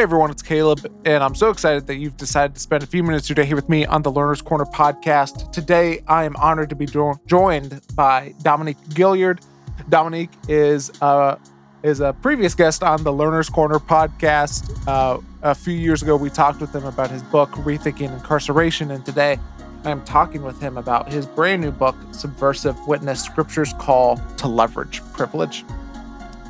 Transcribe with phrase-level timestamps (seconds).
[0.00, 3.02] Hey everyone, it's Caleb, and I'm so excited that you've decided to spend a few
[3.02, 5.52] minutes today here with me on the Learner's Corner podcast.
[5.52, 9.44] Today, I am honored to be jo- joined by Dominique Gilliard.
[9.90, 11.36] Dominique is uh,
[11.82, 14.74] is a previous guest on the Learner's Corner podcast.
[14.88, 19.04] Uh, a few years ago, we talked with him about his book, Rethinking Incarceration, and
[19.04, 19.38] today
[19.84, 24.48] I am talking with him about his brand new book, Subversive Witness Scripture's Call to
[24.48, 25.62] Leverage Privilege.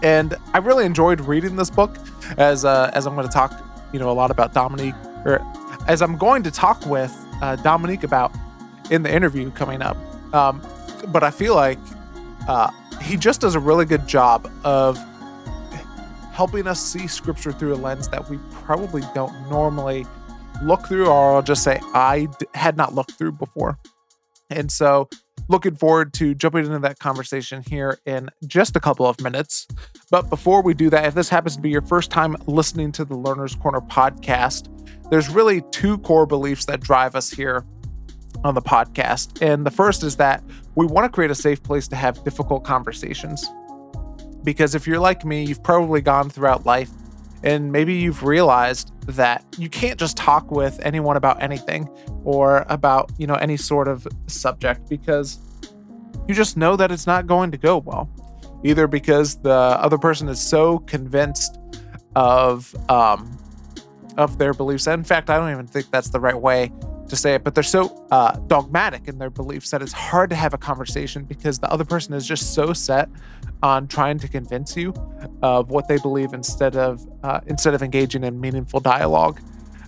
[0.03, 1.97] And I really enjoyed reading this book
[2.39, 3.53] as uh, as I'm going to talk,
[3.93, 5.41] you know, a lot about Dominique, or
[5.89, 8.35] as I'm going to talk with uh, Dominique about
[8.91, 9.97] in the interview coming up.
[10.35, 10.63] Um,
[11.09, 11.79] but I feel like
[12.49, 12.71] uh,
[13.03, 14.99] he just does a really good job of
[16.33, 20.07] helping us see Scripture through a lens that we probably don't normally
[20.63, 23.79] look through, or I'll just say I d- had not looked through before.
[24.49, 25.09] And so
[25.51, 29.67] looking forward to jumping into that conversation here in just a couple of minutes.
[30.11, 33.05] But before we do that, if this happens to be your first time listening to
[33.05, 34.69] the Learner's Corner podcast,
[35.11, 37.65] there's really two core beliefs that drive us here
[38.45, 39.43] on the podcast.
[39.43, 40.43] And the first is that
[40.77, 43.45] we want to create a safe place to have difficult conversations.
[44.45, 46.91] Because if you're like me, you've probably gone throughout life
[47.43, 51.89] and maybe you've realized that you can't just talk with anyone about anything
[52.25, 55.39] or about, you know, any sort of subject because
[56.29, 58.09] you just know that it's not going to go well.
[58.63, 61.59] Either because the other person is so convinced
[62.17, 63.37] of um
[64.17, 64.87] of their beliefs.
[64.87, 66.73] In fact, I don't even think that's the right way
[67.11, 70.37] to say it, but they're so uh, dogmatic in their beliefs that it's hard to
[70.37, 73.09] have a conversation because the other person is just so set
[73.63, 74.95] on trying to convince you
[75.43, 79.41] of what they believe instead of uh, instead of engaging in meaningful dialogue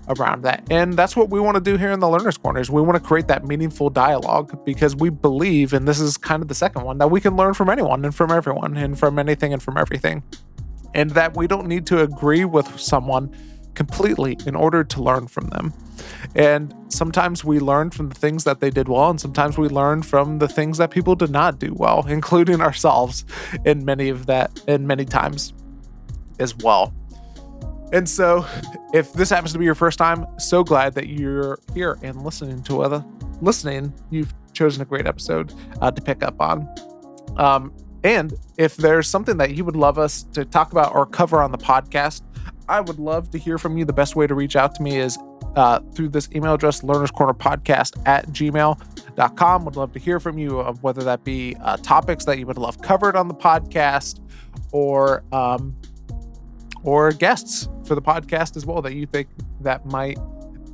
[0.08, 0.66] around that.
[0.70, 2.70] And that's what we want to do here in the Learners Corners.
[2.70, 6.48] We want to create that meaningful dialogue because we believe, and this is kind of
[6.48, 9.52] the second one, that we can learn from anyone and from everyone and from anything
[9.52, 10.22] and from everything.
[10.94, 13.34] And that we don't need to agree with someone
[13.74, 15.72] completely in order to learn from them.
[16.34, 20.02] And sometimes we learn from the things that they did well, and sometimes we learn
[20.02, 23.24] from the things that people did not do well, including ourselves
[23.64, 25.52] in many of that, in many times
[26.38, 26.92] as well.
[27.92, 28.46] And so,
[28.94, 32.62] if this happens to be your first time, so glad that you're here and listening
[32.64, 33.04] to other
[33.42, 33.92] listening.
[34.10, 35.52] You've chosen a great episode
[35.82, 36.68] uh, to pick up on.
[37.36, 41.42] Um, and if there's something that you would love us to talk about or cover
[41.42, 42.22] on the podcast,
[42.68, 43.84] I would love to hear from you.
[43.84, 45.18] The best way to reach out to me is
[45.56, 49.64] uh, through this email address, learners corner podcast at gmail.com.
[49.64, 52.80] Would love to hear from you whether that be uh, topics that you would love
[52.80, 54.20] covered on the podcast
[54.72, 55.76] or um,
[56.84, 59.28] or guests for the podcast as well that you think
[59.60, 60.18] that might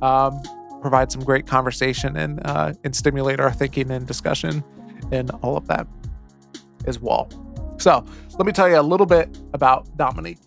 [0.01, 0.41] um,
[0.81, 4.63] provide some great conversation and uh, and stimulate our thinking and discussion
[5.11, 5.87] and all of that
[6.85, 7.29] as well.
[7.77, 8.05] So
[8.37, 10.39] let me tell you a little bit about Dominique.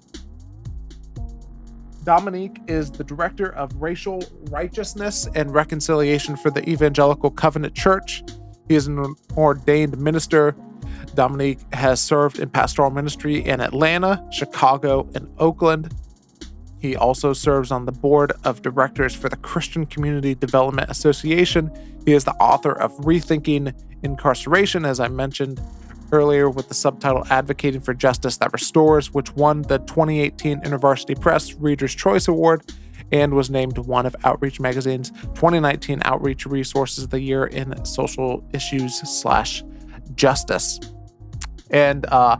[2.04, 8.24] Dominique is the director of racial righteousness and reconciliation for the Evangelical Covenant Church.
[8.68, 10.56] He is an ordained minister.
[11.14, 15.94] Dominique has served in pastoral ministry in Atlanta, Chicago, and Oakland.
[16.80, 21.70] He also serves on the board of directors for the Christian Community Development Association.
[22.04, 25.60] He is the author of Rethinking Incarceration, as I mentioned
[26.12, 31.54] earlier, with the subtitle Advocating for Justice That Restores, which won the 2018 InterVarsity Press
[31.54, 32.62] Reader's Choice Award
[33.12, 38.42] and was named one of Outreach Magazine's 2019 Outreach Resources of the Year in Social
[38.52, 39.62] Issues slash
[40.14, 40.80] Justice.
[41.70, 42.38] And uh,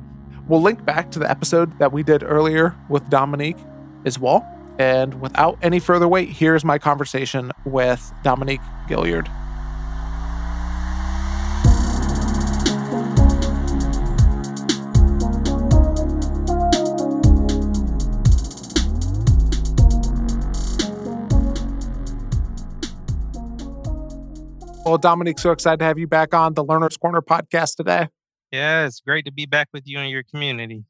[0.48, 3.58] we'll link back to the episode that we did earlier with Dominique
[4.04, 4.46] as well.
[4.78, 9.28] And without any further wait, here's my conversation with Dominique Gilliard.
[24.84, 28.08] Well, Dominique, so excited to have you back on the Learner's Corner podcast today.
[28.50, 30.84] Yeah, it's great to be back with you and your community.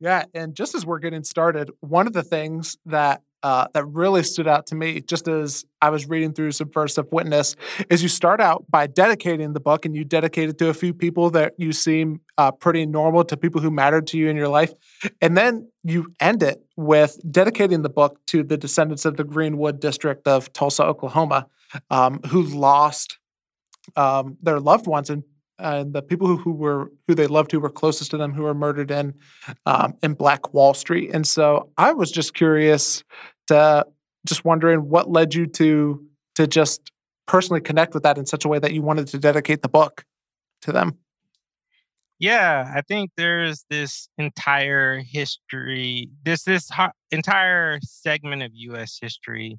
[0.00, 4.22] Yeah, and just as we're getting started, one of the things that uh, that really
[4.22, 7.54] stood out to me, just as I was reading through Subversive Witness,
[7.90, 10.94] is you start out by dedicating the book, and you dedicate it to a few
[10.94, 14.48] people that you seem uh, pretty normal to people who mattered to you in your
[14.48, 14.72] life,
[15.20, 19.80] and then you end it with dedicating the book to the descendants of the Greenwood
[19.80, 21.46] District of Tulsa, Oklahoma,
[21.90, 23.18] um, who lost
[23.96, 25.24] um, their loved ones and
[25.92, 28.54] the people who, who were who they loved who were closest to them who were
[28.54, 29.14] murdered in
[29.66, 31.10] um, in Black Wall Street.
[31.12, 33.04] And so I was just curious
[33.46, 33.86] to
[34.26, 36.04] just wondering what led you to
[36.34, 36.90] to just
[37.26, 40.04] personally connect with that in such a way that you wanted to dedicate the book
[40.62, 40.98] to them.
[42.18, 48.98] Yeah, I think there's this entire history, this this ho- entire segment of U.S.
[49.00, 49.58] history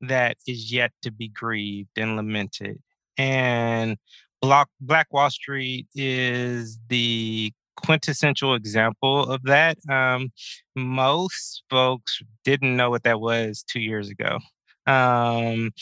[0.00, 2.80] that is yet to be grieved and lamented.
[3.16, 3.96] And
[4.40, 9.78] Black Black Wall Street is the quintessential example of that.
[9.88, 10.32] Um,
[10.74, 14.38] most folks didn't know what that was two years ago.
[14.86, 15.72] Um,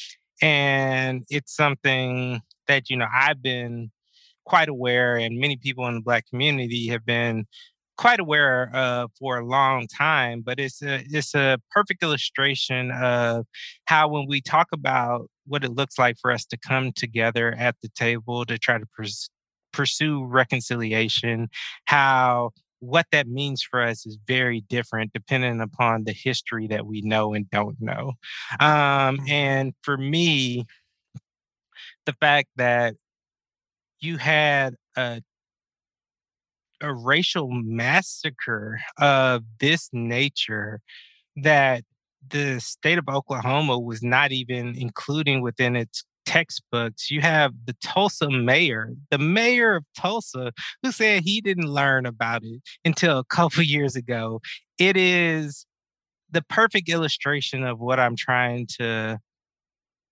[0.40, 3.90] and it's something that, you know, I've been
[4.44, 7.46] quite aware, and many people in the Black community have been
[7.98, 10.40] quite aware of for a long time.
[10.40, 13.44] But it's a, it's a perfect illustration of
[13.84, 17.74] how, when we talk about what it looks like for us to come together at
[17.82, 19.28] the table to try to pers-
[19.72, 21.48] pursue reconciliation,
[21.84, 22.50] how
[22.80, 27.34] what that means for us is very different depending upon the history that we know
[27.34, 28.12] and don't know.
[28.60, 29.28] Um, mm-hmm.
[29.28, 30.64] and for me,
[32.06, 32.94] the fact that
[34.00, 35.22] you had a
[36.80, 40.80] a racial massacre of this nature
[41.36, 41.84] that
[42.26, 47.10] the state of Oklahoma was not even including within its textbooks.
[47.10, 50.52] You have the Tulsa mayor, the mayor of Tulsa,
[50.82, 54.40] who said he didn't learn about it until a couple years ago.
[54.78, 55.64] It is
[56.30, 59.18] the perfect illustration of what I'm trying to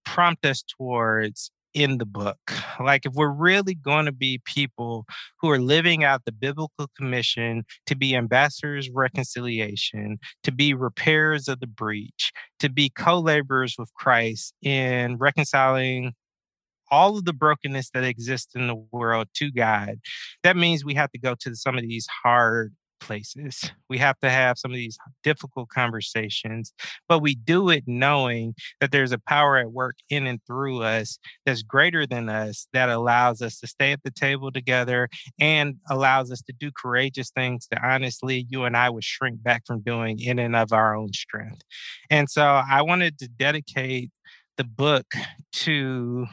[0.04, 2.38] prompt us towards in the book.
[2.80, 5.04] Like, if we're really going to be people
[5.40, 11.48] who are living out the biblical commission to be ambassadors of reconciliation, to be repairers
[11.48, 16.14] of the breach, to be co laborers with Christ in reconciling
[16.90, 19.96] all of the brokenness that exists in the world to God,
[20.42, 23.70] that means we have to go to some of these hard places.
[23.88, 26.72] We have to have some of these difficult conversations,
[27.08, 31.18] but we do it knowing that there's a power at work in and through us
[31.44, 35.08] that's greater than us that allows us to stay at the table together
[35.38, 39.62] and allows us to do courageous things that honestly you and I would shrink back
[39.66, 41.62] from doing in and of our own strength.
[42.10, 44.10] And so I wanted to dedicate
[44.56, 45.06] the book
[45.52, 46.26] to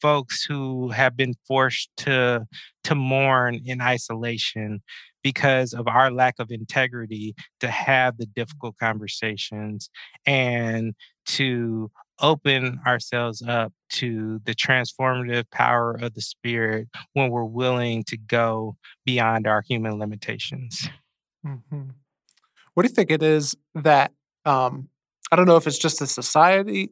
[0.00, 2.46] folks who have been forced to
[2.84, 4.82] to mourn in isolation
[5.22, 9.90] because of our lack of integrity to have the difficult conversations
[10.26, 10.94] and
[11.26, 11.90] to
[12.20, 18.76] open ourselves up to the transformative power of the spirit when we're willing to go
[19.04, 20.88] beyond our human limitations.
[21.46, 21.90] Mm-hmm.
[22.74, 24.12] What do you think it is that
[24.44, 24.88] um,
[25.32, 26.90] I don't know if it's just a society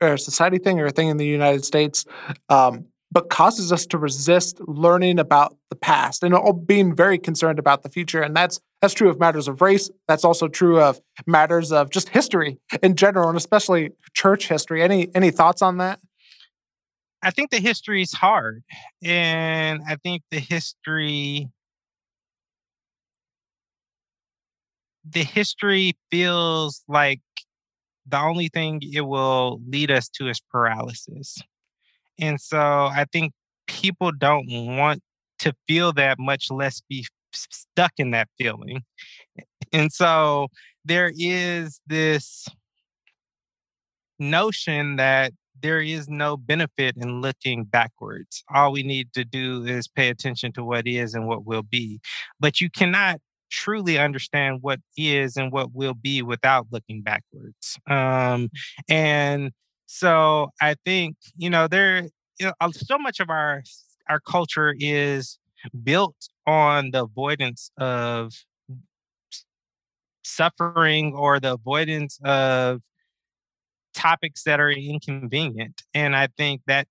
[0.00, 2.04] or a society thing or a thing in the United States
[2.48, 7.84] um, but causes us to resist learning about the past and being very concerned about
[7.84, 8.20] the future.
[8.20, 9.88] And that's that's true of matters of race.
[10.08, 14.82] That's also true of matters of just history in general, and especially church history.
[14.82, 16.00] Any any thoughts on that?
[17.22, 18.64] I think the history is hard,
[19.02, 21.48] and I think the history
[25.08, 27.20] the history feels like
[28.06, 31.38] the only thing it will lead us to is paralysis.
[32.18, 33.32] And so I think
[33.66, 34.46] people don't
[34.76, 35.02] want
[35.40, 38.82] to feel that, much less be stuck in that feeling.
[39.72, 40.48] And so
[40.84, 42.46] there is this
[44.18, 48.44] notion that there is no benefit in looking backwards.
[48.54, 52.00] All we need to do is pay attention to what is and what will be.
[52.38, 57.78] But you cannot truly understand what is and what will be without looking backwards.
[57.88, 58.50] Um,
[58.88, 59.52] and
[59.86, 63.62] so I think, you know, there you know, so much of our
[64.08, 65.38] our culture is
[65.82, 68.32] built on the avoidance of
[70.22, 72.80] suffering or the avoidance of
[73.94, 75.82] topics that are inconvenient.
[75.94, 76.88] And I think that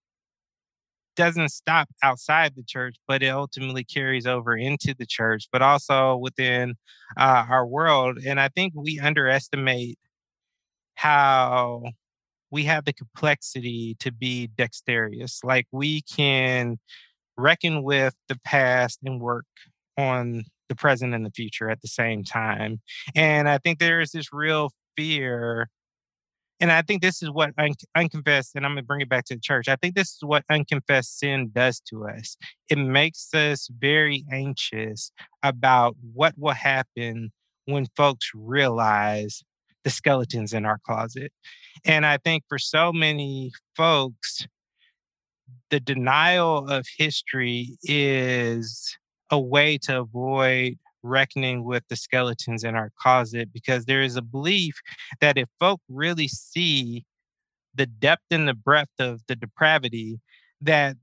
[1.15, 6.15] doesn't stop outside the church, but it ultimately carries over into the church, but also
[6.17, 6.75] within
[7.17, 8.17] uh, our world.
[8.25, 9.99] And I think we underestimate
[10.95, 11.83] how
[12.53, 15.39] we have the complexity to be dexterous.
[15.43, 16.77] Like we can
[17.35, 19.47] reckon with the past and work
[19.97, 22.79] on the present and the future at the same time.
[23.15, 25.67] And I think there is this real fear.
[26.59, 29.25] And I think this is what un- unconfessed, and I'm going to bring it back
[29.25, 29.67] to the church.
[29.67, 32.37] I think this is what unconfessed sin does to us.
[32.69, 37.31] It makes us very anxious about what will happen
[37.65, 39.43] when folks realize
[39.83, 41.31] the skeletons in our closet.
[41.85, 44.45] And I think for so many folks,
[45.69, 48.97] the denial of history is
[49.31, 54.21] a way to avoid reckoning with the skeletons in our closet because there is a
[54.21, 54.75] belief
[55.19, 57.03] that if folk really see
[57.75, 60.19] the depth and the breadth of the depravity,
[60.61, 60.95] that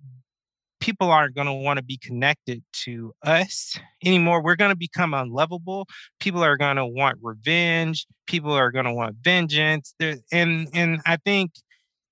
[0.81, 4.43] people aren't going to want to be connected to us anymore.
[4.43, 5.87] We're going to become unlovable.
[6.19, 8.07] People are going to want revenge.
[8.27, 9.95] People are going to want vengeance.
[9.99, 11.53] There, and and I think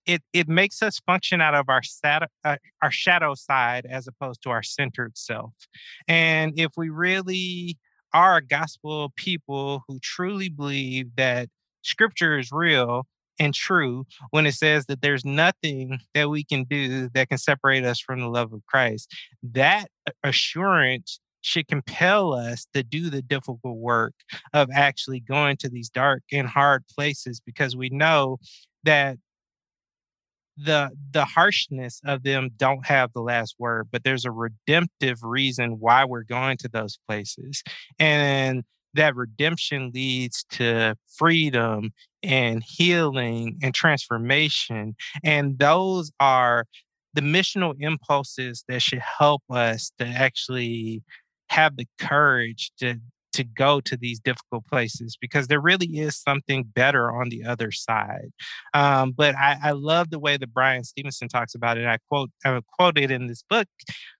[0.06, 4.42] it it makes us function out of our sat- uh, our shadow side as opposed
[4.42, 5.52] to our centered self.
[6.06, 7.78] And if we really
[8.12, 11.48] are a gospel people who truly believe that
[11.82, 13.06] scripture is real
[13.38, 17.85] and true when it says that there's nothing that we can do that can separate
[17.85, 19.12] us from the love of Christ.
[19.42, 19.88] That
[20.23, 24.14] assurance should compel us to do the difficult work
[24.52, 28.38] of actually going to these dark and hard places because we know
[28.85, 29.18] that
[30.57, 35.78] the the harshness of them don't have the last word but there's a redemptive reason
[35.78, 37.62] why we're going to those places
[38.00, 38.64] and
[38.95, 41.92] that redemption leads to freedom
[42.23, 44.97] and healing and transformation.
[45.23, 46.64] And those are
[47.14, 51.02] the missional impulses that should help us to actually
[51.49, 52.97] have the courage to
[53.33, 57.71] to go to these difficult places because there really is something better on the other
[57.71, 58.30] side.
[58.75, 61.87] Um, but I, I, love the way that Bryan Stevenson talks about it.
[61.87, 63.68] I quote I quoted in this book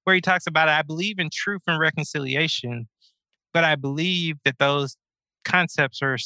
[0.05, 2.87] where he talks about I believe in truth and reconciliation,
[3.53, 4.97] but I believe that those
[5.45, 6.17] concepts are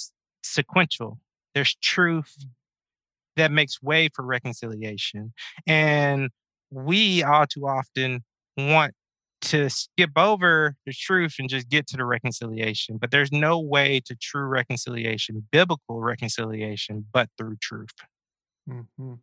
[0.43, 1.19] sequential.
[1.55, 2.37] There's truth
[3.37, 5.33] that makes way for reconciliation.
[5.67, 6.31] And
[6.71, 8.25] we all too often
[8.57, 8.95] want
[9.43, 12.97] to skip over the truth and just get to the reconciliation.
[12.97, 17.95] But there's no way to true reconciliation, biblical reconciliation, but through truth.
[18.69, 19.15] Mm-hmm.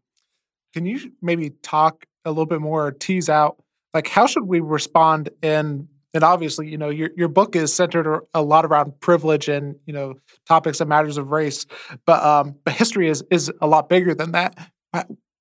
[0.74, 3.64] Can you maybe talk a little bit more, tease out,
[3.94, 8.22] like, how should we respond in and obviously, you know, your your book is centered
[8.34, 10.16] a lot around privilege and you know
[10.48, 11.66] topics and matters of race,
[12.06, 14.58] but um, but history is is a lot bigger than that.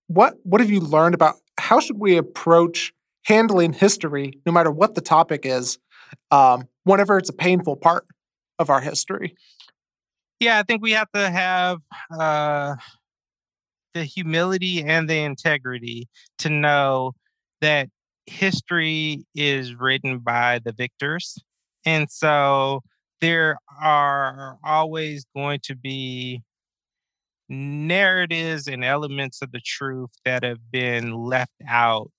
[0.08, 2.92] What what have you learned about how should we approach
[3.24, 5.78] handling history, no matter what the topic is,
[6.30, 8.06] um, whenever it's a painful part
[8.58, 9.36] of our history?
[10.40, 11.78] Yeah, I think we have to have
[12.10, 12.76] uh,
[13.94, 16.08] the humility and the integrity
[16.38, 17.12] to know
[17.60, 17.88] that
[18.28, 21.38] history is written by the victors.
[21.84, 22.82] And so
[23.20, 26.42] there are always going to be
[27.48, 32.12] narratives and elements of the truth that have been left out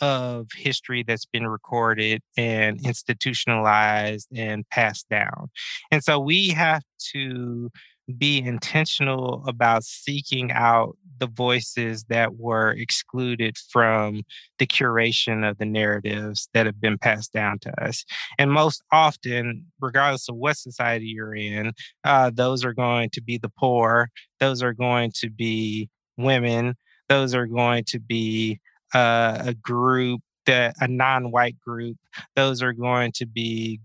[0.00, 5.50] of history that's been recorded and institutionalized and passed down.
[5.90, 6.82] And so we have
[7.12, 7.70] to
[8.12, 14.22] be intentional about seeking out the voices that were excluded from
[14.58, 18.04] the curation of the narratives that have been passed down to us.
[18.38, 21.72] And most often, regardless of what society you're in,
[22.04, 26.74] uh, those are going to be the poor, those are going to be women,
[27.08, 28.60] those are going to be
[28.94, 31.96] uh, a group that a non-white group
[32.34, 33.80] those are going to be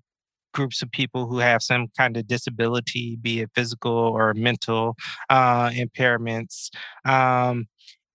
[0.56, 4.96] groups of people who have some kind of disability, be it physical or mental
[5.30, 6.70] uh, impairments.
[7.04, 7.68] Um,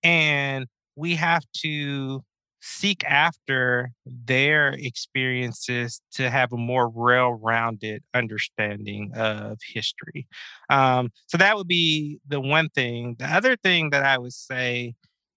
[0.02, 0.66] and
[0.97, 2.25] we have to
[2.62, 10.26] seek after their experiences to have a more well rounded understanding of history.
[10.68, 13.16] Um, so that would be the one thing.
[13.18, 14.94] The other thing that I would say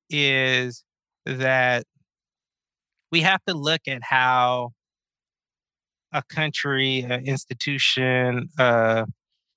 [0.09, 0.83] is
[1.25, 1.85] that
[3.11, 4.71] we have to look at how
[6.13, 9.05] a country, an institution, a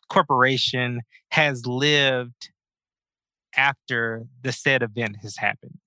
[0.08, 2.50] corporation has lived
[3.56, 5.78] after the said event has happened?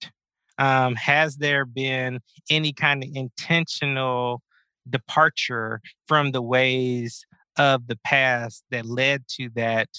[0.58, 4.42] Um, has there been any kind of intentional
[4.90, 7.26] departure from the ways
[7.58, 9.90] of the past that led to that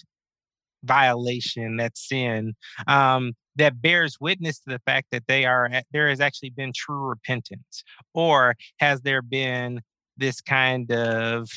[0.84, 2.54] violation, that sin,
[2.86, 7.08] um, that bears witness to the fact that they are there has actually been true
[7.08, 7.84] repentance,
[8.14, 9.80] or has there been
[10.20, 11.48] this kind of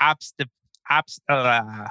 [0.00, 0.32] obst
[0.90, 1.88] obst uh,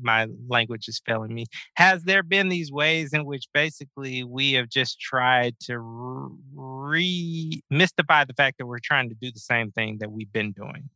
[0.00, 1.44] my language is failing me.
[1.74, 5.78] Has there been these ways in which basically we have just tried to
[6.54, 10.52] re mystify the fact that we're trying to do the same thing that we've been
[10.52, 10.88] doing?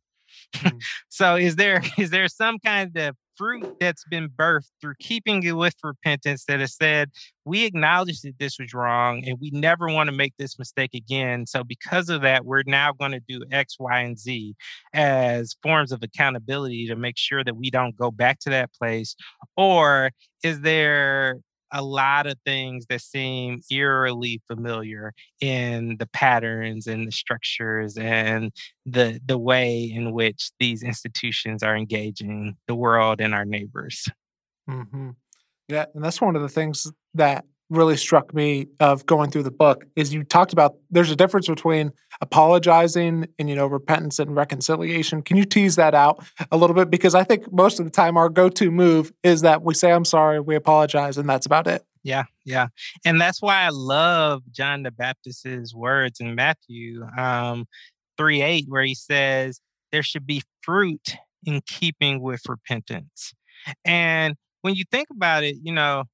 [0.55, 0.81] Mm.
[1.09, 5.53] so is there is there some kind of fruit that's been birthed through keeping it
[5.53, 7.09] with repentance that has said,
[7.43, 11.47] we acknowledge that this was wrong and we never want to make this mistake again.
[11.47, 14.55] So, because of that, we're now going to do X, Y, and Z
[14.93, 19.15] as forms of accountability to make sure that we don't go back to that place?
[19.57, 20.11] Or
[20.43, 21.39] is there
[21.71, 28.51] a lot of things that seem eerily familiar in the patterns and the structures and
[28.85, 34.07] the the way in which these institutions are engaging the world and our neighbors.
[34.69, 35.11] Mm-hmm.
[35.67, 39.51] Yeah, and that's one of the things that really struck me of going through the
[39.51, 44.35] book is you talked about there's a difference between apologizing and you know repentance and
[44.35, 45.21] reconciliation.
[45.21, 48.17] Can you tease that out a little bit because I think most of the time
[48.17, 51.83] our go-to move is that we say I'm sorry, we apologize and that's about it.
[52.03, 52.67] Yeah, yeah.
[53.05, 57.65] And that's why I love John the Baptist's words in Matthew um
[58.17, 59.61] 3 8, where he says
[59.91, 63.33] there should be fruit in keeping with repentance.
[63.85, 66.05] And when you think about it, you know,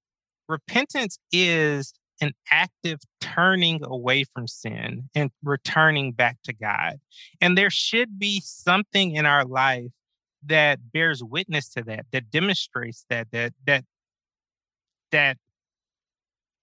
[0.48, 6.96] repentance is an active turning away from sin and returning back to God.
[7.40, 9.92] And there should be something in our life
[10.46, 13.84] that bears witness to that, that demonstrates that, that, that,
[15.12, 15.38] that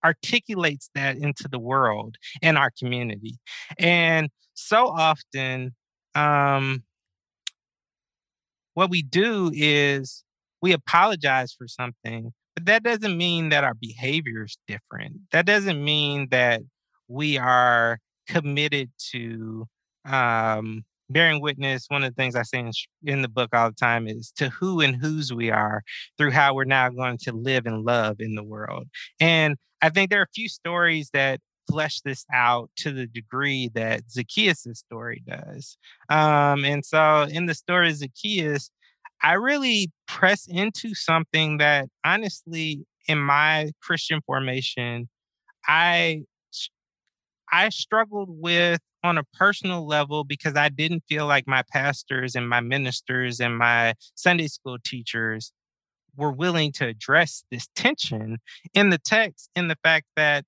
[0.04, 3.38] articulates that into the world and our community.
[3.78, 5.74] And so often,
[6.14, 6.82] um,
[8.74, 10.24] what we do is
[10.60, 15.16] we apologize for something, but that doesn't mean that our behavior is different.
[15.32, 16.62] That doesn't mean that
[17.08, 19.66] we are committed to
[20.04, 21.86] um, bearing witness.
[21.88, 22.70] One of the things I say in,
[23.04, 25.82] in the book all the time is to who and whose we are
[26.16, 28.86] through how we're now going to live and love in the world.
[29.20, 33.70] And I think there are a few stories that flesh this out to the degree
[33.74, 35.76] that Zacchaeus' story does.
[36.08, 38.70] Um, and so in the story of Zacchaeus,
[39.24, 45.08] I really press into something that honestly, in my Christian formation,
[45.66, 46.24] I
[47.50, 52.46] I struggled with on a personal level because I didn't feel like my pastors and
[52.46, 55.52] my ministers and my Sunday school teachers
[56.16, 58.38] were willing to address this tension
[58.74, 60.44] in the text in the fact that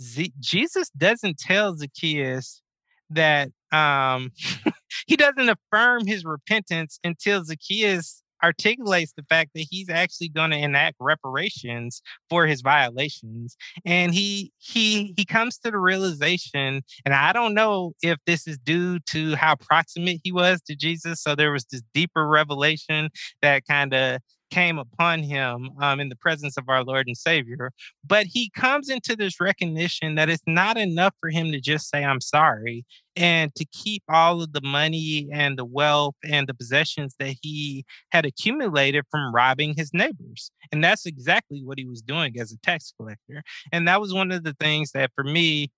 [0.00, 2.62] Z- Jesus doesn't tell Zacchaeus
[3.10, 4.32] that um,
[5.06, 10.58] he doesn't affirm his repentance until Zacchaeus articulates the fact that he's actually going to
[10.58, 17.32] enact reparations for his violations and he he he comes to the realization and i
[17.32, 21.50] don't know if this is due to how proximate he was to jesus so there
[21.50, 23.08] was this deeper revelation
[23.40, 27.70] that kind of came upon him um, in the presence of our Lord and Savior.
[28.04, 32.04] But he comes into this recognition that it's not enough for him to just say,
[32.04, 32.84] I'm sorry,
[33.16, 37.84] and to keep all of the money and the wealth and the possessions that he
[38.10, 40.50] had accumulated from robbing his neighbors.
[40.70, 43.42] And that's exactly what he was doing as a tax collector.
[43.72, 45.70] And that was one of the things that for me,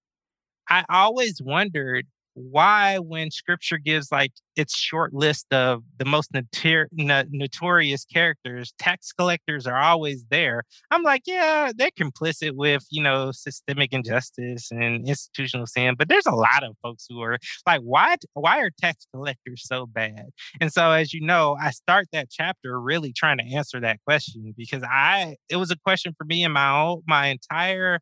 [0.68, 2.06] I always wondered
[2.38, 9.12] why when scripture gives like its short list of the most notor- notorious characters tax
[9.12, 15.08] collectors are always there i'm like yeah they're complicit with you know systemic injustice and
[15.08, 19.06] institutional sin but there's a lot of folks who are like why why are tax
[19.12, 20.26] collectors so bad?
[20.60, 24.54] And so as you know i start that chapter really trying to answer that question
[24.56, 28.00] because i it was a question for me in my own my entire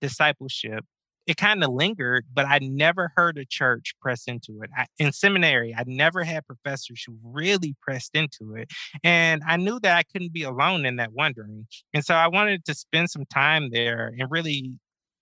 [0.00, 0.84] discipleship
[1.26, 4.70] it kind of lingered, but I never heard a church press into it.
[4.76, 8.70] I, in seminary, I never had professors who really pressed into it.
[9.04, 11.66] And I knew that I couldn't be alone in that wondering.
[11.94, 14.72] And so I wanted to spend some time there and really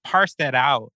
[0.04, 0.92] parse that out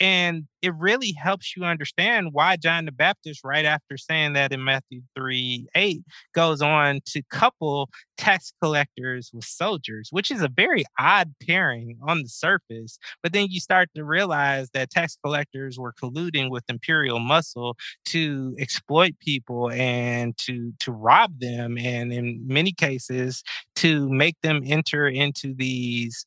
[0.00, 4.62] and it really helps you understand why John the Baptist, right after saying that in
[4.64, 6.02] Matthew 3 8,
[6.34, 12.22] goes on to couple tax collectors with soldiers, which is a very odd pairing on
[12.22, 12.98] the surface.
[13.22, 18.56] But then you start to realize that tax collectors were colluding with imperial muscle to
[18.58, 23.42] exploit people and to, to rob them, and in many cases,
[23.76, 26.26] to make them enter into these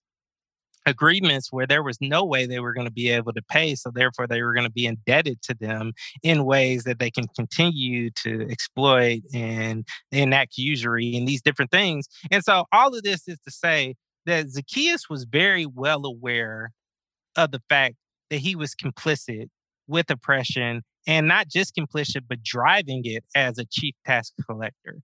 [0.85, 3.75] agreements where there was no way they were going to be able to pay.
[3.75, 7.27] So therefore, they were going to be indebted to them in ways that they can
[7.35, 12.07] continue to exploit and enact usury and these different things.
[12.31, 16.71] And so all of this is to say that Zacchaeus was very well aware
[17.35, 17.95] of the fact
[18.29, 19.49] that he was complicit
[19.87, 24.99] with oppression and not just complicit, but driving it as a chief tax collector.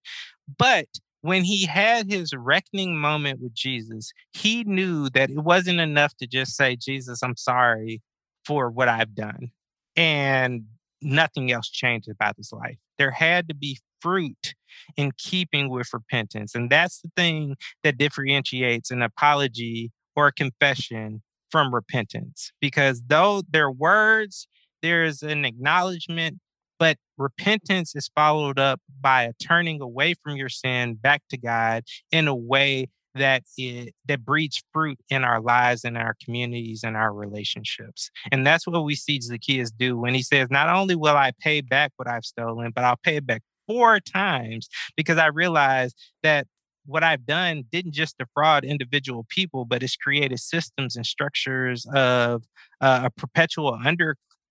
[0.58, 0.86] But
[1.22, 6.28] when he had his reckoning moment with Jesus, he knew that it wasn't enough to
[6.28, 8.02] just say, Jesus, I'm sorry
[8.46, 9.52] for what I've done.
[9.96, 10.64] And
[11.02, 12.78] nothing else changed about his life.
[12.98, 14.56] There had to be fruit
[14.96, 16.56] in keeping with repentance.
[16.56, 22.52] And that's the thing that differentiates an apology or a confession from repentance.
[22.62, 24.48] Because though their words,
[24.82, 26.40] there's an acknowledgement
[26.80, 31.84] but repentance is followed up by a turning away from your sin back to God
[32.12, 36.96] in a way that it that breeds fruit in our lives and our communities and
[36.96, 38.10] our relationships.
[38.32, 41.62] And that's what we see Zacchaeus do when he says, Not only will I pay
[41.62, 46.48] back what I've stolen, but I'll pay it back four times because I realize that
[46.86, 52.44] what I've done didn't just defraud individual people, but it's created systems and structures of
[52.80, 53.78] uh, a perpetual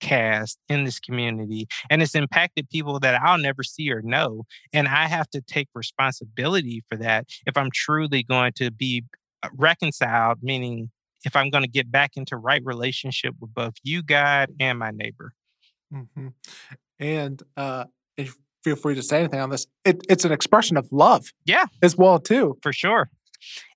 [0.00, 1.66] undercaste in this community.
[1.90, 4.44] And it's impacted people that I'll never see or know.
[4.72, 9.04] And I have to take responsibility for that if I'm truly going to be
[9.42, 10.90] uh, reconciled, meaning
[11.24, 14.90] if I'm going to get back into right relationship with both you, God, and my
[14.90, 15.32] neighbor.
[15.92, 16.28] Mm-hmm.
[16.98, 17.84] And uh,
[18.16, 19.66] if feel free to say anything on this.
[19.84, 23.08] It, it's an expression of love, yeah, as well too, for sure.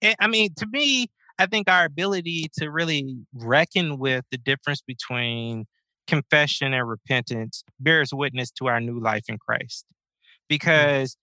[0.02, 1.06] And, I mean, to me,
[1.38, 5.66] I think our ability to really reckon with the difference between
[6.06, 9.94] confession and repentance bears witness to our new life in Christ, mm.
[10.48, 11.16] because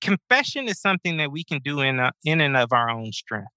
[0.00, 3.48] confession is something that we can do in a, in and of our own strength.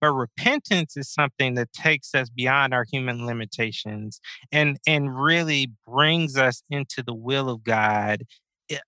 [0.00, 4.20] But repentance is something that takes us beyond our human limitations
[4.52, 8.24] and and really brings us into the will of God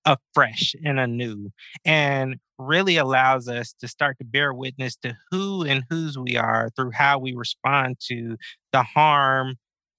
[0.05, 1.51] afresh and anew
[1.85, 6.71] and really allows us to start to bear witness to who and whose we are
[6.75, 8.37] through how we respond to
[8.73, 9.57] the harm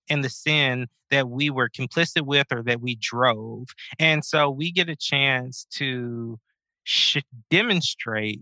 [0.10, 3.68] and the sin that we were complicit with or that we drove.
[4.00, 6.38] And so we get a chance to
[6.84, 7.18] sh-
[7.50, 8.42] demonstrate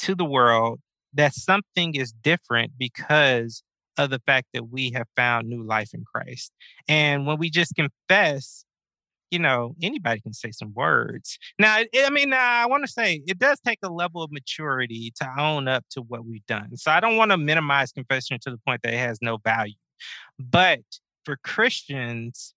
[0.00, 0.80] to the world
[1.14, 3.62] that something is different because
[3.96, 6.52] of the fact that we have found new life in Christ.
[6.86, 8.64] And when we just confess
[9.30, 11.38] you know, anybody can say some words.
[11.58, 15.28] Now, I mean, I want to say it does take a level of maturity to
[15.38, 16.76] own up to what we've done.
[16.76, 19.74] So I don't want to minimize confession to the point that it has no value.
[20.38, 20.80] But
[21.24, 22.54] for Christians,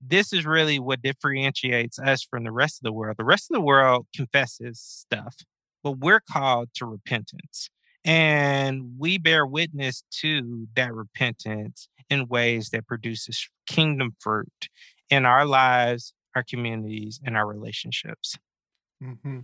[0.00, 3.16] this is really what differentiates us from the rest of the world.
[3.18, 5.36] The rest of the world confesses stuff,
[5.82, 7.70] but we're called to repentance.
[8.04, 14.68] And we bear witness to that repentance in ways that produces kingdom fruit
[15.10, 18.36] in our lives, our communities, and our relationships.
[19.02, 19.40] Mm-hmm.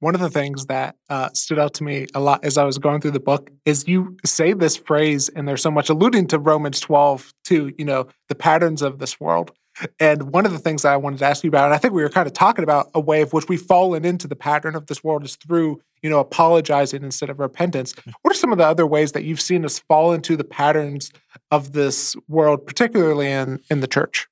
[0.00, 2.76] One of the things that uh, stood out to me a lot as I was
[2.76, 6.38] going through the book is you say this phrase, and there's so much alluding to
[6.38, 9.52] Romans 12 to, you know, the patterns of this world.
[10.00, 11.92] And one of the things that I wanted to ask you about, and I think
[11.92, 14.74] we were kind of talking about a way of which we've fallen into the pattern
[14.74, 17.92] of this world is through, you know, apologizing instead of repentance.
[17.92, 18.12] Mm.
[18.22, 21.12] What are some of the other ways that you've seen us fall into the patterns
[21.50, 24.28] of this world, particularly in in the church?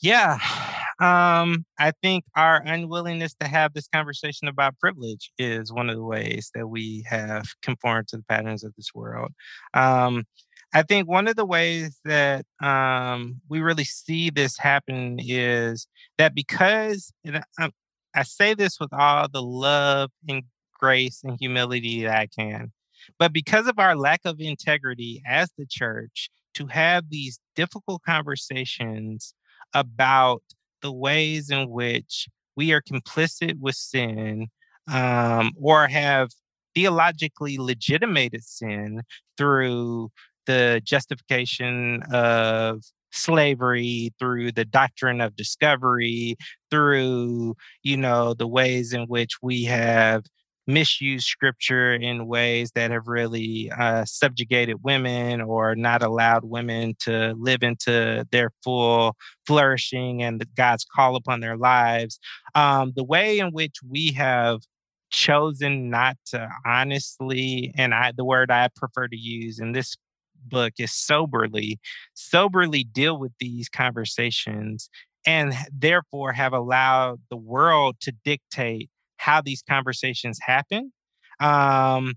[0.00, 0.38] Yeah.
[1.00, 6.04] Um, I think our unwillingness to have this conversation about privilege is one of the
[6.04, 9.32] ways that we have conformed to the patterns of this world.
[9.74, 10.24] Um,
[10.72, 15.86] I think one of the ways that um, we really see this happen is
[16.18, 17.70] that because I, um,
[18.14, 20.42] I say this with all the love and
[20.78, 22.72] grace and humility that I can,
[23.18, 29.34] but because of our lack of integrity as the church, to have these difficult conversations
[29.74, 30.42] about
[30.84, 34.46] the ways in which we are complicit with sin
[34.86, 36.28] um, or have
[36.74, 39.02] theologically legitimated sin
[39.38, 40.10] through
[40.46, 46.36] the justification of slavery through the doctrine of discovery
[46.70, 50.24] through you know the ways in which we have
[50.66, 57.34] misused scripture in ways that have really uh, subjugated women or not allowed women to
[57.38, 62.18] live into their full flourishing and God's call upon their lives.
[62.54, 64.60] Um, the way in which we have
[65.10, 69.96] chosen not to honestly, and I, the word I prefer to use in this
[70.46, 71.78] book is soberly,
[72.14, 74.88] soberly deal with these conversations
[75.26, 78.90] and therefore have allowed the world to dictate
[79.24, 80.92] how these conversations happen
[81.40, 82.14] um,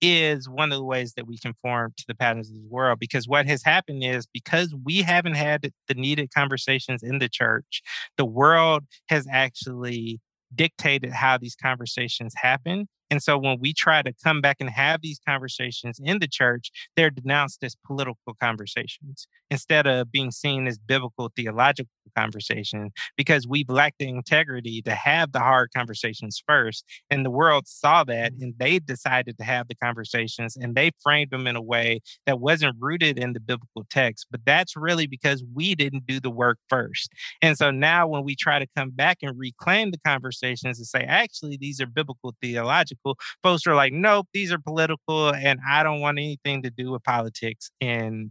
[0.00, 2.98] is one of the ways that we conform to the patterns of the world.
[3.00, 7.82] Because what has happened is because we haven't had the needed conversations in the church,
[8.16, 10.20] the world has actually
[10.54, 12.88] dictated how these conversations happen.
[13.10, 16.70] And so when we try to come back and have these conversations in the church,
[16.96, 23.68] they're denounced as political conversations instead of being seen as biblical theological conversation because we've
[23.68, 26.84] lacked the integrity to have the hard conversations first.
[27.10, 28.42] And the world saw that mm.
[28.42, 32.40] and they decided to have the conversations and they framed them in a way that
[32.40, 34.26] wasn't rooted in the biblical text.
[34.30, 37.12] But that's really because we didn't do the work first.
[37.42, 41.04] And so now when we try to come back and reclaim the conversations and say,
[41.04, 42.99] actually, these are biblical theological,
[43.42, 47.02] folks are like, nope, these are political and I don't want anything to do with
[47.04, 47.70] politics.
[47.80, 48.30] in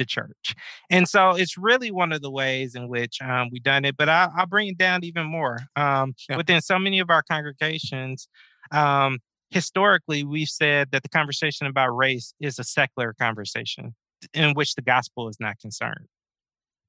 [0.00, 0.54] the church.
[0.88, 3.96] And so it's really one of the ways in which um, we've done it.
[3.96, 5.58] But I, will bring it down even more.
[5.76, 6.38] Um, yeah.
[6.38, 8.26] Within so many of our congregations,
[8.72, 9.18] um,
[9.50, 13.94] historically, we've said that the conversation about race is a secular conversation
[14.34, 16.06] in which the gospel is not concerned,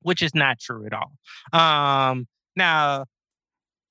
[0.01, 1.11] which is not true at all.
[1.53, 3.05] Um, now,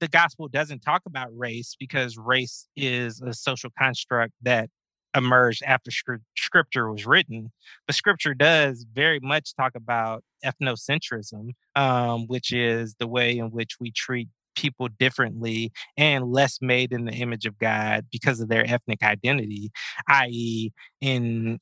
[0.00, 4.70] the gospel doesn't talk about race because race is a social construct that
[5.16, 5.90] emerged after
[6.36, 7.52] scripture was written.
[7.86, 13.76] But scripture does very much talk about ethnocentrism, um, which is the way in which
[13.80, 18.64] we treat people differently and less made in the image of God because of their
[18.66, 19.70] ethnic identity,
[20.08, 21.58] i.e., in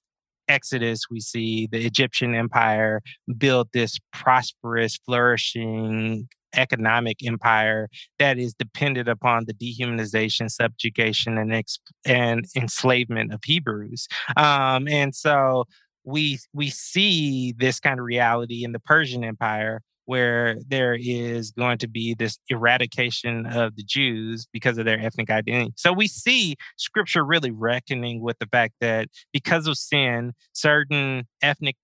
[0.48, 3.02] Exodus, we see the Egyptian empire
[3.36, 6.26] build this prosperous, flourishing
[6.58, 14.08] economic empire that is dependent upon the dehumanization, subjugation, and ex- and enslavement of Hebrews.
[14.36, 15.64] Um, and so
[16.04, 21.78] we we see this kind of reality in the Persian Empire, where there is going
[21.78, 25.74] to be this eradication of the Jews because of their ethnic identity.
[25.76, 31.76] So we see scripture really reckoning with the fact that because of sin, certain ethnic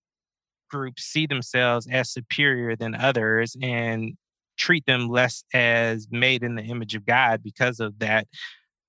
[0.70, 4.14] groups see themselves as superior than others and
[4.56, 8.26] treat them less as made in the image of God because of that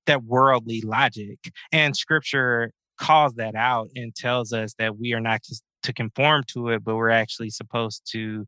[0.06, 1.40] that worldly logic.
[1.72, 6.44] And scripture calls that out and tells us that we are not just to conform
[6.48, 8.46] to it, but we're actually supposed to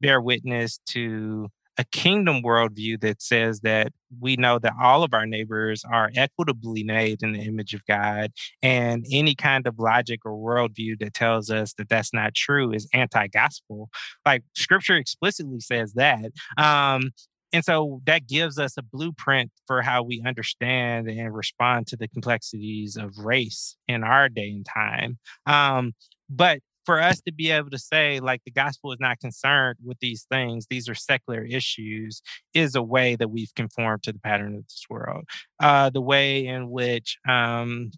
[0.00, 5.26] bear witness to a kingdom worldview that says that we know that all of our
[5.26, 8.32] neighbors are equitably made in the image of God.
[8.62, 12.88] And any kind of logic or worldview that tells us that that's not true is
[12.94, 13.90] anti gospel.
[14.24, 16.30] Like scripture explicitly says that.
[16.56, 17.10] Um,
[17.52, 22.08] and so that gives us a blueprint for how we understand and respond to the
[22.08, 25.18] complexities of race in our day and time.
[25.46, 25.92] Um,
[26.28, 29.98] but for us to be able to say like the gospel is not concerned with
[30.00, 34.54] these things these are secular issues is a way that we've conformed to the pattern
[34.54, 35.24] of this world.
[35.60, 37.90] Uh, the way in which um,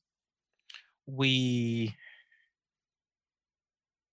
[1.07, 1.94] we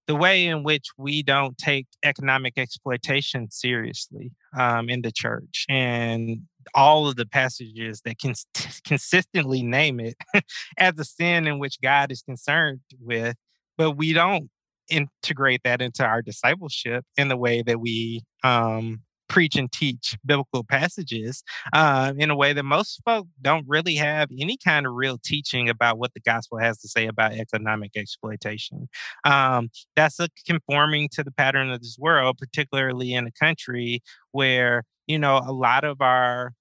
[0.06, 6.42] the way in which we don't take economic exploitation seriously um, in the church and
[6.74, 8.34] all of the passages that can
[8.86, 10.16] consistently name it
[10.78, 13.38] as a sin in which God is concerned with,
[13.78, 14.50] but we don't
[14.90, 19.02] integrate that into our discipleship in the way that we um,
[19.34, 21.44] preach and teach biblical passages
[21.74, 25.70] uh, in a way that most folk don't really have any kind of real teaching
[25.70, 28.88] about what the gospel has to say about economic exploitation.
[29.24, 35.18] Um, that's conforming to the pattern of this world, particularly in a country where you
[35.18, 36.54] know a lot of our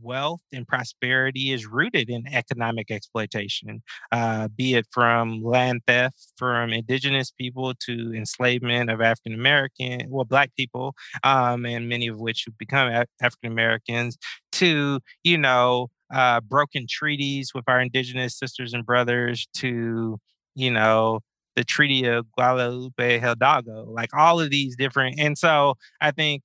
[0.00, 6.70] wealth and prosperity is rooted in economic exploitation, uh, be it from land theft from
[6.70, 12.44] indigenous people to enslavement of African American, well, Black people, um, and many of which
[12.46, 12.88] have become
[13.22, 14.16] African Americans,
[14.52, 20.18] to, you know, uh, broken treaties with our indigenous sisters and brothers, to,
[20.54, 21.20] you know,
[21.56, 25.18] the Treaty of Guadalupe Hidalgo, like all of these different.
[25.18, 26.44] And so I think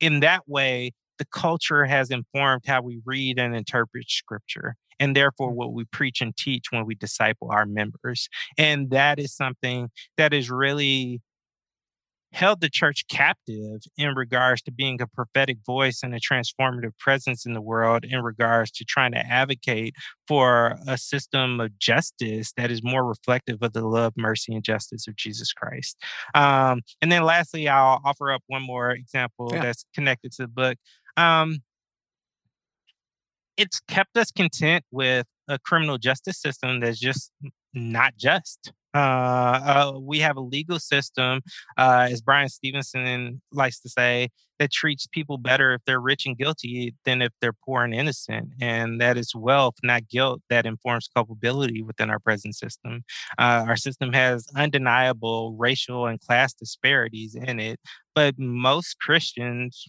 [0.00, 5.52] in that way, the culture has informed how we read and interpret scripture and therefore
[5.52, 5.54] mm.
[5.54, 10.34] what we preach and teach when we disciple our members and that is something that
[10.34, 11.20] is really
[12.32, 17.44] held the church captive in regards to being a prophetic voice and a transformative presence
[17.44, 19.94] in the world in regards to trying to advocate
[20.26, 25.06] for a system of justice that is more reflective of the love, mercy, and justice
[25.06, 25.96] of Jesus Christ.
[26.34, 29.62] Um, and then lastly, I'll offer up one more example yeah.
[29.62, 30.78] that's connected to the book.
[31.16, 31.62] Um,
[33.56, 37.30] it's kept us content with a criminal justice system that's just
[37.74, 38.72] not just.
[38.94, 41.40] Uh, uh, we have a legal system,
[41.78, 46.36] uh, as Bryan Stevenson likes to say, that treats people better if they're rich and
[46.36, 48.50] guilty than if they're poor and innocent.
[48.60, 53.02] And that is wealth, not guilt, that informs culpability within our present system.
[53.38, 57.80] Uh, our system has undeniable racial and class disparities in it,
[58.14, 59.88] but most Christians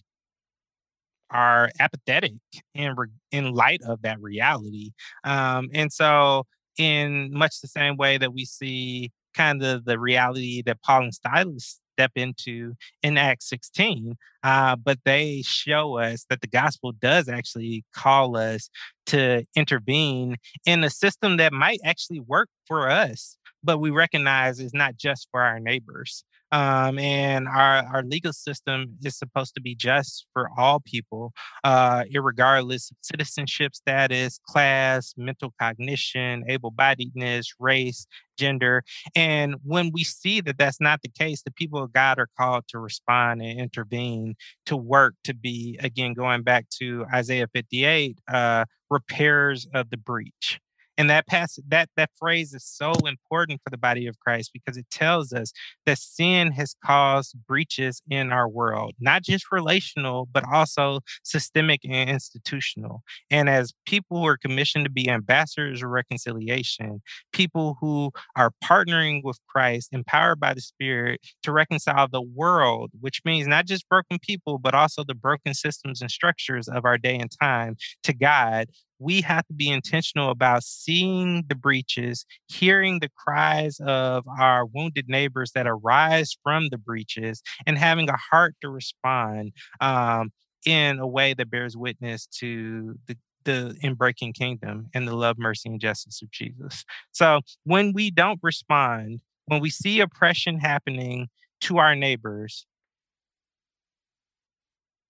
[1.34, 2.32] are apathetic
[2.74, 4.92] in re- in light of that reality.
[5.24, 6.46] Um, and so,
[6.78, 11.14] in much the same way that we see kind of the reality that Paul and
[11.14, 17.28] Silas step into in Acts 16, uh, but they show us that the gospel does
[17.28, 18.68] actually call us
[19.06, 24.74] to intervene in a system that might actually work for us, but we recognize is
[24.74, 26.24] not just for our neighbors.
[26.54, 31.32] Um, and our, our legal system is supposed to be just for all people,
[31.64, 38.06] uh, regardless of citizenship status, class, mental cognition, able bodiedness, race,
[38.38, 38.84] gender.
[39.16, 42.68] And when we see that that's not the case, the people of God are called
[42.68, 44.36] to respond and intervene,
[44.66, 50.60] to work, to be, again, going back to Isaiah 58, uh, repairs of the breach.
[50.96, 54.76] And that pass that that phrase is so important for the body of Christ because
[54.76, 55.52] it tells us
[55.86, 62.08] that sin has caused breaches in our world, not just relational, but also systemic and
[62.08, 63.02] institutional.
[63.30, 67.02] And as people who are commissioned to be ambassadors of reconciliation,
[67.32, 73.20] people who are partnering with Christ, empowered by the Spirit to reconcile the world, which
[73.24, 77.16] means not just broken people, but also the broken systems and structures of our day
[77.16, 78.68] and time to God,
[79.04, 85.08] we have to be intentional about seeing the breaches, hearing the cries of our wounded
[85.08, 90.32] neighbors that arise from the breaches, and having a heart to respond um,
[90.64, 95.68] in a way that bears witness to the the in-breaking kingdom and the love, mercy,
[95.68, 96.82] and justice of Jesus.
[97.12, 101.28] So when we don't respond, when we see oppression happening
[101.60, 102.64] to our neighbors,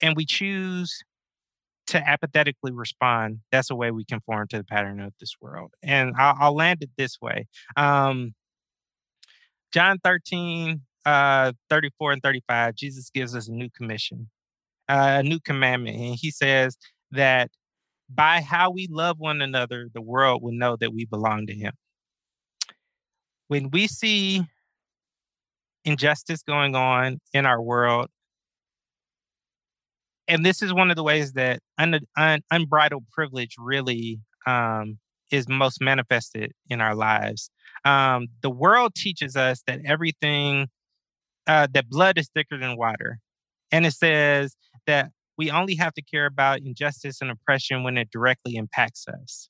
[0.02, 1.04] and we choose
[1.87, 5.73] to apathetically respond, that's a way we conform to the pattern of this world.
[5.83, 7.47] And I'll, I'll land it this way.
[7.77, 8.35] Um,
[9.73, 14.31] John 13, uh, 34 and 35, Jesus gives us a new commission,
[14.88, 15.97] uh, a new commandment.
[15.97, 16.79] And he says
[17.11, 17.51] that
[18.09, 21.73] by how we love one another, the world will know that we belong to him.
[23.49, 24.42] When we see
[25.85, 28.09] injustice going on in our world,
[30.28, 34.98] and this is one of the ways that un, un, unbridled privilege really um,
[35.30, 37.50] is most manifested in our lives.
[37.84, 40.68] Um, the world teaches us that everything,
[41.46, 43.18] uh, that blood is thicker than water.
[43.70, 44.56] And it says
[44.87, 49.48] that we only have to care about injustice and oppression when it directly impacts us.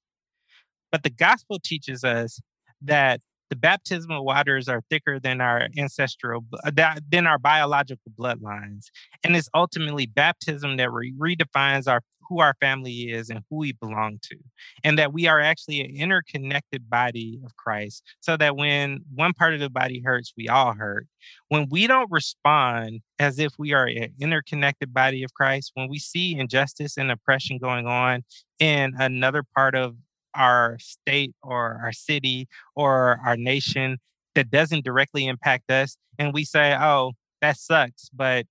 [0.90, 2.40] But the gospel teaches us
[2.82, 3.20] that
[3.54, 6.70] the baptismal waters are thicker than our ancestral uh,
[7.08, 8.86] than our biological bloodlines
[9.22, 13.72] and it's ultimately baptism that re- redefines our who our family is and who we
[13.72, 14.36] belong to
[14.82, 19.54] and that we are actually an interconnected body of christ so that when one part
[19.54, 21.06] of the body hurts we all hurt.
[21.48, 25.98] When we don't respond as if we are an interconnected body of christ when we
[25.98, 28.24] see injustice and oppression going on
[28.58, 29.96] in another part of
[30.34, 33.98] our state or our city or our nation
[34.34, 38.46] that doesn't directly impact us and we say oh that sucks but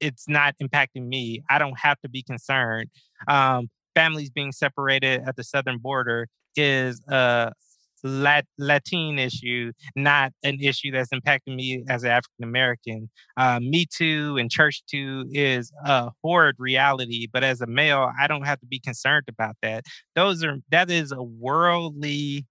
[0.00, 1.42] it's not impacting me.
[1.50, 2.90] I don't have to be concerned.
[3.26, 7.52] Um, families being separated at the southern border is a
[8.02, 13.10] Lat- Latin issue, not an issue that's impacting me as an African American.
[13.36, 18.26] Uh, me Too and Church Too is a horrid reality, but as a male, I
[18.26, 19.84] don't have to be concerned about that.
[20.14, 22.46] Those are that is a worldly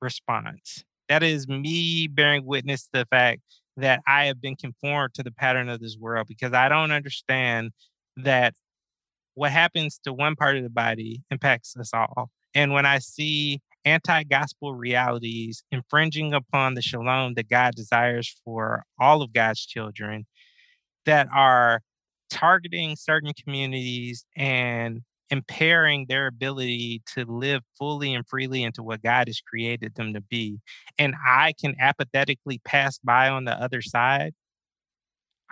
[0.00, 0.84] response.
[1.08, 3.42] That is me bearing witness to the fact
[3.76, 7.70] that I have been conformed to the pattern of this world because I don't understand
[8.16, 8.54] that
[9.34, 12.30] what happens to one part of the body impacts us all.
[12.54, 18.84] And when I see anti gospel realities infringing upon the shalom that God desires for
[18.98, 20.26] all of God's children
[21.06, 21.82] that are
[22.30, 29.28] targeting certain communities and impairing their ability to live fully and freely into what God
[29.28, 30.60] has created them to be.
[30.98, 34.34] And I can apathetically pass by on the other side.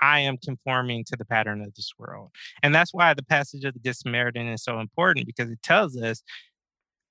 [0.03, 2.31] I am conforming to the pattern of this world.
[2.63, 5.97] And that's why the passage of the Good Samaritan is so important because it tells
[5.97, 6.23] us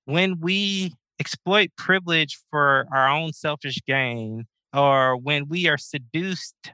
[0.04, 6.72] when we exploit privilege for our own selfish gain, or when we are seduced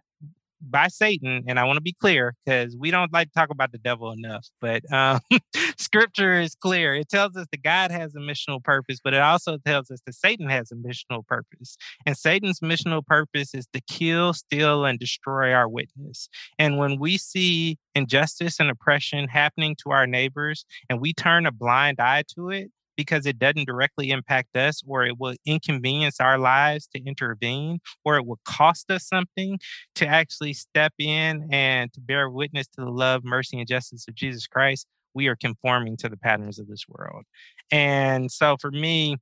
[0.60, 3.72] by Satan, and I want to be clear because we don't like to talk about
[3.72, 5.20] the devil enough, but um,
[5.78, 6.94] scripture is clear.
[6.94, 10.14] It tells us that God has a missional purpose, but it also tells us that
[10.14, 11.76] Satan has a missional purpose.
[12.04, 16.28] And Satan's missional purpose is to kill, steal, and destroy our witness.
[16.58, 21.52] And when we see injustice and oppression happening to our neighbors and we turn a
[21.52, 26.38] blind eye to it, because it doesn't directly impact us or it will inconvenience our
[26.38, 29.58] lives to intervene or it will cost us something
[29.94, 34.14] to actually step in and to bear witness to the love, mercy, and justice of
[34.14, 37.24] Jesus Christ, we are conforming to the patterns of this world.
[37.70, 39.16] And so for me,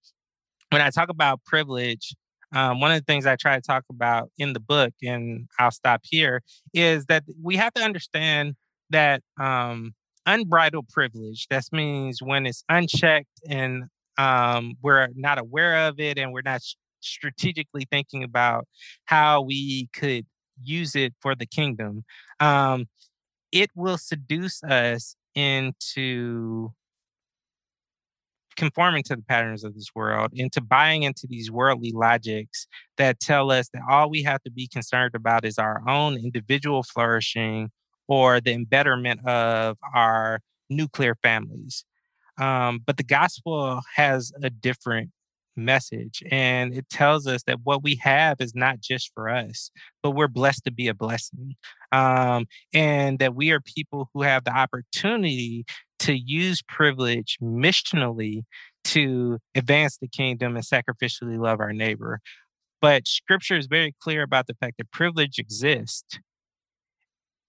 [0.70, 2.14] when I talk about privilege,
[2.54, 5.70] um, one of the things I try to talk about in the book, and I'll
[5.70, 8.54] stop here, is that we have to understand
[8.90, 9.94] that um,
[10.26, 11.46] unbridled privilege.
[11.50, 13.84] That means when it's unchecked and
[14.18, 16.62] um, we're not aware of it and we're not
[17.00, 18.66] strategically thinking about
[19.04, 20.26] how we could
[20.62, 22.04] use it for the kingdom,
[22.40, 22.86] um,
[23.52, 26.72] it will seduce us into
[28.56, 32.66] conforming to the patterns of this world, into buying into these worldly logics
[32.96, 36.82] that tell us that all we have to be concerned about is our own individual
[36.82, 37.70] flourishing
[38.08, 40.40] or the embetterment of our
[40.70, 41.84] nuclear families.
[42.38, 45.10] Um, but the gospel has a different
[45.56, 49.70] message and it tells us that what we have is not just for us
[50.02, 51.54] but we're blessed to be a blessing
[51.92, 55.64] um, and that we are people who have the opportunity
[55.98, 58.42] to use privilege missionally
[58.82, 62.20] to advance the kingdom and sacrificially love our neighbor
[62.80, 66.18] but scripture is very clear about the fact that privilege exists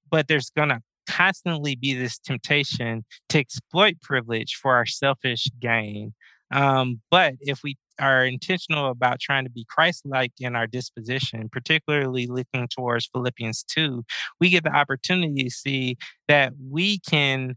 [0.09, 6.13] but there's going to constantly be this temptation to exploit privilege for our selfish gain.
[6.51, 11.49] Um, but if we are intentional about trying to be Christ like in our disposition,
[11.49, 14.03] particularly looking towards Philippians 2,
[14.39, 15.97] we get the opportunity to see
[16.27, 17.55] that we can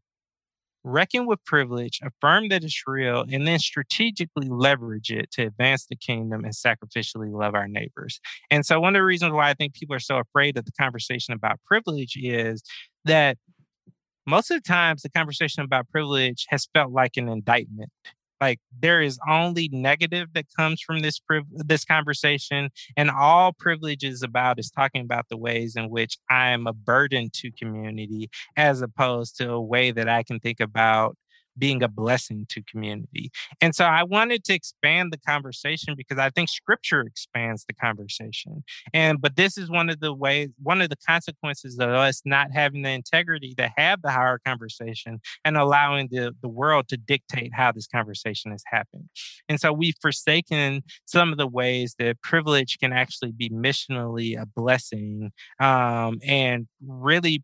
[0.85, 5.97] reckon with privilege, affirm that it's real, and then strategically leverage it to advance the
[5.97, 8.20] kingdom and sacrificially love our neighbors.
[8.51, 10.72] And so, one of the reasons why I think people are so afraid of the
[10.72, 12.62] conversation about privilege is
[13.05, 13.37] that
[14.26, 17.91] most of the times the conversation about privilege has felt like an indictment
[18.41, 24.05] like there is only negative that comes from this priv- this conversation and all privilege
[24.05, 28.30] is about is talking about the ways in which i am a burden to community
[28.57, 31.16] as opposed to a way that i can think about
[31.59, 33.31] being a blessing to community.
[33.61, 38.65] And so I wanted to expand the conversation because I think scripture expands the conversation.
[38.95, 42.53] And but this is one of the ways, one of the consequences of us not
[42.53, 47.53] having the integrity to have the higher conversation and allowing the, the world to dictate
[47.55, 49.09] how this conversation has happened.
[49.49, 54.47] And so we've forsaken some of the ways that privilege can actually be missionally a
[54.47, 55.31] blessing
[55.61, 57.43] um, and really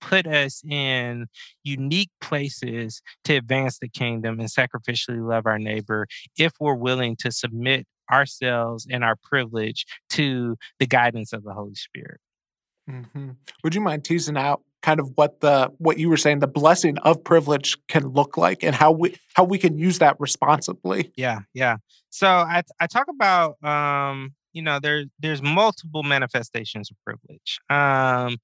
[0.00, 1.26] put us in
[1.64, 7.30] unique places to advance the kingdom and sacrificially love our neighbor if we're willing to
[7.30, 12.20] submit ourselves and our privilege to the guidance of the Holy Spirit.
[12.88, 13.30] Mm-hmm.
[13.64, 16.96] Would you mind teasing out kind of what the what you were saying the blessing
[16.98, 21.12] of privilege can look like and how we how we can use that responsibly?
[21.16, 21.76] Yeah, yeah.
[22.10, 27.60] So I I talk about um you know there there's multiple manifestations of privilege.
[27.68, 28.38] Um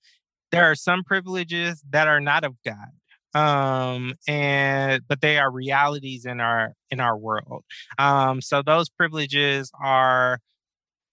[0.55, 2.91] there are some privileges that are not of God
[3.37, 7.65] um and but they are realities in our in our world.
[7.99, 10.39] Um so those privileges are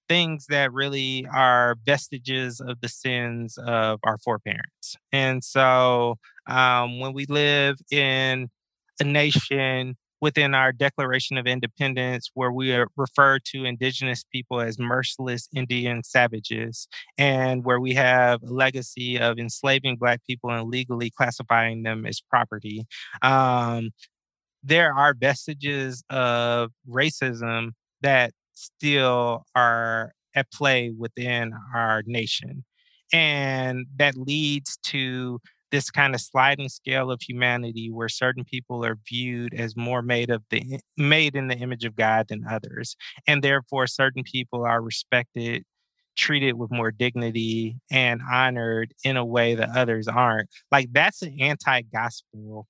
[0.09, 4.95] things that really are vestiges of the sins of our foreparents.
[5.11, 6.15] And so
[6.47, 8.49] um when we live in
[8.99, 15.49] a nation within our Declaration of Independence, where we refer to indigenous people as merciless
[15.53, 21.84] Indian savages, and where we have a legacy of enslaving Black people and legally classifying
[21.84, 22.86] them as property.
[23.22, 23.89] Um,
[24.63, 32.63] there are vestiges of racism that still are at play within our nation.
[33.11, 35.39] And that leads to
[35.72, 40.30] this kind of sliding scale of humanity where certain people are viewed as more made
[40.30, 42.95] of the made in the image of God than others
[43.28, 45.63] and therefore certain people are respected
[46.17, 51.36] treated with more dignity and honored in a way that others aren't like that's an
[51.39, 52.67] anti-gospel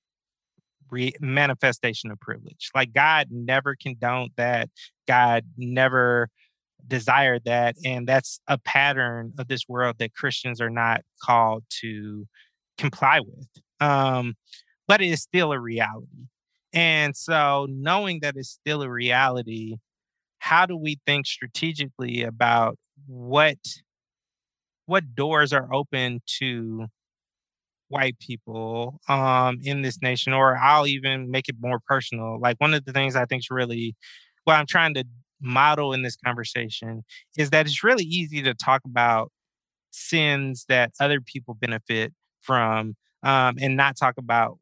[0.92, 2.70] re- manifestation of privilege.
[2.74, 4.68] Like God never condoned that
[5.08, 6.28] God never
[6.86, 12.26] desired that and that's a pattern of this world that Christians are not called to
[12.78, 13.48] comply with.
[13.80, 14.34] Um,
[14.88, 16.26] but it is still a reality.
[16.72, 19.76] And so, knowing that it's still a reality,
[20.38, 23.58] how do we think strategically about what
[24.86, 26.86] what doors are open to
[27.88, 30.32] white people um, in this nation?
[30.32, 32.40] Or I'll even make it more personal.
[32.40, 33.94] Like one of the things I think is really
[34.44, 35.04] what I'm trying to
[35.40, 37.02] model in this conversation
[37.36, 39.30] is that it's really easy to talk about
[39.90, 42.12] sins that other people benefit
[42.42, 44.58] from um, and not talk about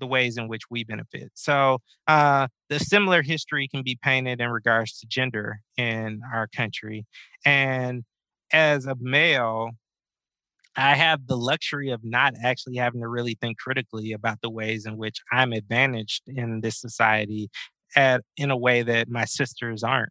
[0.00, 1.30] the ways in which we benefit.
[1.34, 7.06] So uh, the similar history can be painted in regards to gender in our country.
[7.44, 8.04] And
[8.52, 9.70] as a male,
[10.76, 14.86] I have the luxury of not actually having to really think critically about the ways
[14.86, 17.48] in which I'm advantaged in this society
[17.96, 20.10] at in a way that my sisters aren't.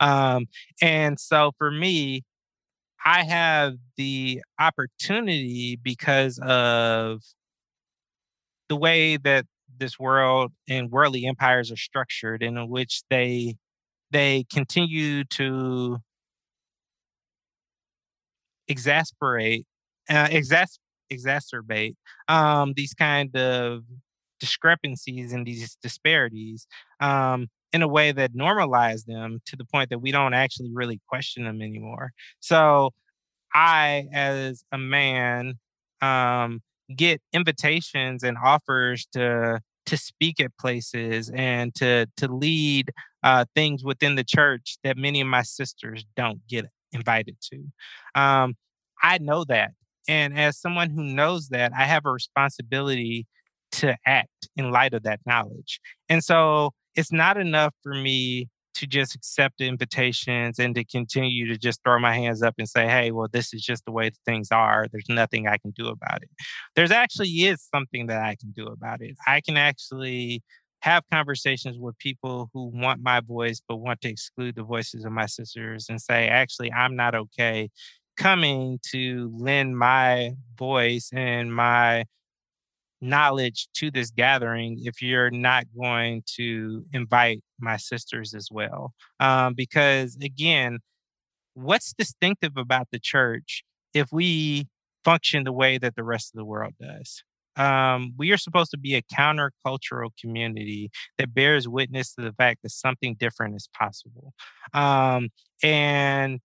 [0.00, 0.46] Um,
[0.82, 2.24] and so for me,
[3.04, 7.20] I have the opportunity because of
[8.68, 9.46] the way that
[9.78, 13.56] this world and worldly empires are structured and in which they
[14.10, 15.98] they continue to
[18.68, 19.66] exasperate
[20.08, 20.78] uh, exas-
[21.12, 21.94] exacerbate
[22.28, 23.82] um, these kind of
[24.40, 26.66] discrepancies and these disparities
[27.00, 31.00] um, in a way that normalize them to the point that we don't actually really
[31.08, 32.12] question them anymore.
[32.40, 32.90] So
[33.54, 35.54] I, as a man,
[36.00, 36.60] um,
[36.94, 42.90] get invitations and offers to to speak at places and to to lead
[43.22, 48.20] uh, things within the church that many of my sisters don't get invited to.
[48.20, 48.54] Um,
[49.02, 49.72] I know that,
[50.08, 53.26] and as someone who knows that, I have a responsibility
[53.72, 55.80] to act in light of that knowledge.
[56.08, 61.46] And so it's not enough for me to just accept the invitations and to continue
[61.46, 64.10] to just throw my hands up and say, hey, well, this is just the way
[64.24, 64.86] things are.
[64.90, 66.30] There's nothing I can do about it.
[66.74, 69.16] There's actually is something that I can do about it.
[69.26, 70.42] I can actually
[70.80, 75.12] have conversations with people who want my voice but want to exclude the voices of
[75.12, 77.68] my sisters and say, actually, I'm not okay
[78.16, 82.04] coming to lend my voice and my
[83.02, 88.94] knowledge to this gathering if you're not going to invite my sisters as well.
[89.20, 90.78] Um, because again,
[91.54, 94.68] what's distinctive about the church if we
[95.04, 97.22] function the way that the rest of the world does?
[97.56, 102.60] Um, we are supposed to be a countercultural community that bears witness to the fact
[102.62, 104.32] that something different is possible.
[104.72, 105.28] Um,
[105.62, 106.40] and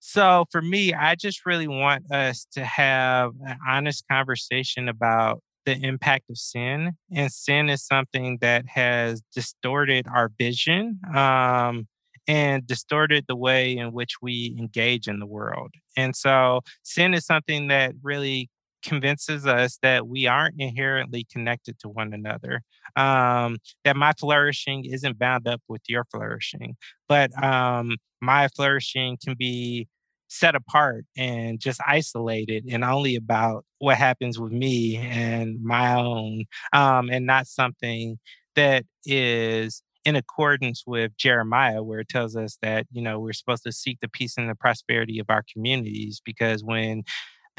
[0.00, 5.76] so for me, I just really want us to have an honest conversation about the
[5.86, 6.92] impact of sin.
[7.14, 11.86] And sin is something that has distorted our vision um,
[12.26, 15.70] and distorted the way in which we engage in the world.
[15.96, 18.48] And so sin is something that really
[18.82, 22.62] convinces us that we aren't inherently connected to one another,
[22.96, 26.76] um, that my flourishing isn't bound up with your flourishing,
[27.08, 29.88] but um, my flourishing can be
[30.28, 36.44] set apart and just isolated and only about what happens with me and my own,
[36.72, 38.16] um, and not something
[38.54, 43.64] that is in accordance with Jeremiah, where it tells us that, you know, we're supposed
[43.64, 47.02] to seek the peace and the prosperity of our communities because when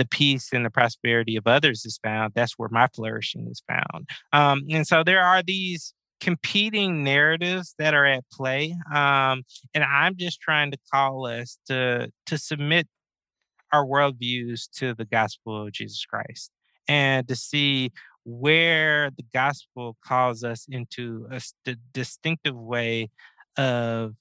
[0.01, 4.09] the peace and the prosperity of others is found, that's where my flourishing is found.
[4.33, 8.75] Um, and so there are these competing narratives that are at play.
[8.91, 9.43] Um,
[9.75, 12.87] and I'm just trying to call us to to submit
[13.71, 16.51] our worldviews to the gospel of Jesus Christ
[16.87, 17.91] and to see
[18.23, 23.09] where the gospel calls us into a st- distinctive way
[23.55, 24.15] of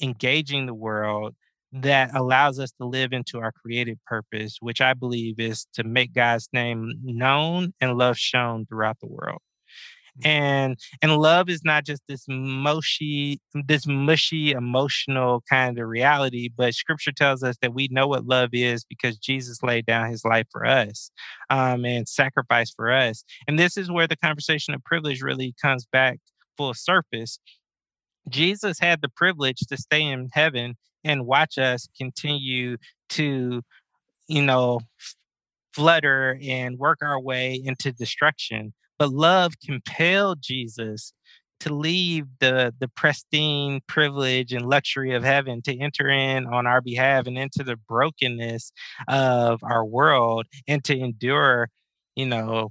[0.00, 1.34] engaging the world
[1.72, 6.14] that allows us to live into our created purpose, which I believe is to make
[6.14, 9.40] God's name known and love shown throughout the world.
[10.24, 16.74] And and love is not just this mushy this mushy emotional kind of reality but
[16.74, 20.46] scripture tells us that we know what love is because jesus laid down his life
[20.50, 21.10] for us
[21.50, 23.24] um, and sacrificed for us.
[23.46, 26.18] And this is where the conversation of privilege really comes back
[26.56, 27.38] full surface
[28.28, 32.76] jesus had the privilege to stay in heaven and watch us continue
[33.08, 33.62] to
[34.28, 34.80] you know
[35.78, 38.72] flutter and work our way into destruction.
[38.98, 41.12] But love compelled Jesus
[41.60, 46.80] to leave the the pristine privilege and luxury of heaven to enter in on our
[46.80, 48.72] behalf and into the brokenness
[49.06, 51.68] of our world and to endure
[52.16, 52.70] you know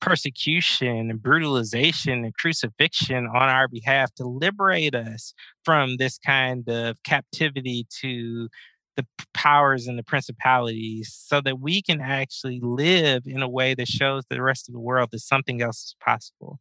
[0.00, 5.34] persecution and brutalization and crucifixion on our behalf to liberate us
[5.64, 8.48] from this kind of captivity to
[8.96, 13.88] the powers and the principalities so that we can actually live in a way that
[13.88, 16.58] shows the rest of the world that something else is possible.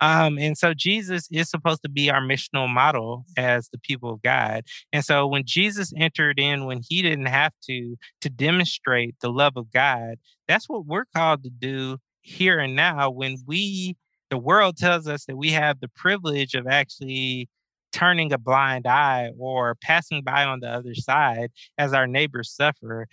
[0.00, 4.22] Um, and so Jesus is supposed to be our missional model as the people of
[4.22, 4.64] God.
[4.92, 9.56] And so when Jesus entered in when he didn't have to to demonstrate the love
[9.56, 10.16] of God,
[10.48, 13.96] that's what we're called to do here and now when we
[14.30, 17.48] the world tells us that we have the privilege of actually
[17.92, 23.06] turning a blind eye or passing by on the other side as our neighbors suffer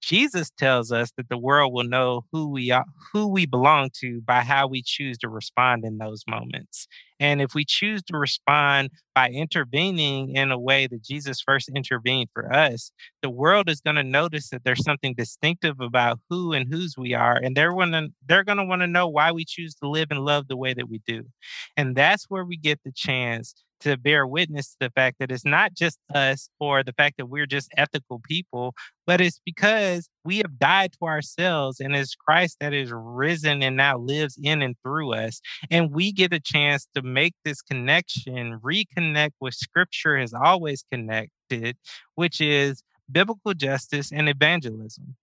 [0.00, 4.20] Jesus tells us that the world will know who we are, who we belong to
[4.22, 6.86] by how we choose to respond in those moments.
[7.18, 12.28] And if we choose to respond by intervening in a way that Jesus first intervened
[12.32, 16.72] for us, the world is going to notice that there's something distinctive about who and
[16.72, 17.36] whose we are.
[17.36, 20.48] And they're gonna they're gonna want to know why we choose to live and love
[20.48, 21.24] the way that we do.
[21.76, 25.44] And that's where we get the chance to bear witness to the fact that it's
[25.44, 28.74] not just us or the fact that we're just ethical people,
[29.06, 33.76] but it's because we have died to ourselves and it's Christ that is risen and
[33.76, 35.40] now lives in and through us.
[35.70, 41.76] And we get a chance to make this connection, reconnect with scripture has always connected,
[42.14, 45.16] which is biblical justice and evangelism.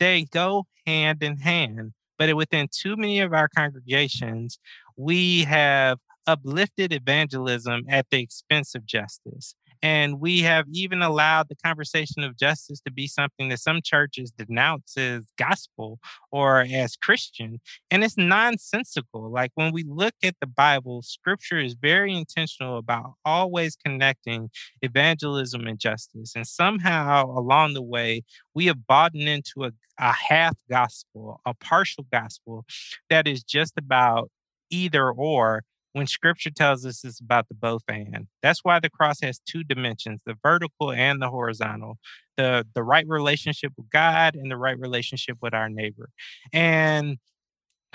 [0.00, 1.92] They go hand in hand.
[2.18, 4.58] But within too many of our congregations,
[4.96, 5.98] we have
[6.28, 9.56] uplifted evangelism at the expense of justice.
[9.82, 14.32] And we have even allowed the conversation of justice to be something that some churches
[14.32, 16.00] denounce as gospel
[16.32, 17.60] or as Christian.
[17.90, 19.30] And it's nonsensical.
[19.30, 24.50] Like when we look at the Bible, scripture is very intentional about always connecting
[24.82, 26.32] evangelism and justice.
[26.34, 28.22] And somehow along the way,
[28.54, 32.64] we have bought into a, a half gospel, a partial gospel
[33.10, 34.30] that is just about
[34.70, 35.62] either or
[35.92, 38.28] when scripture tells us it's about the both and.
[38.42, 41.98] That's why the cross has two dimensions, the vertical and the horizontal.
[42.36, 46.10] The the right relationship with God and the right relationship with our neighbor.
[46.52, 47.18] And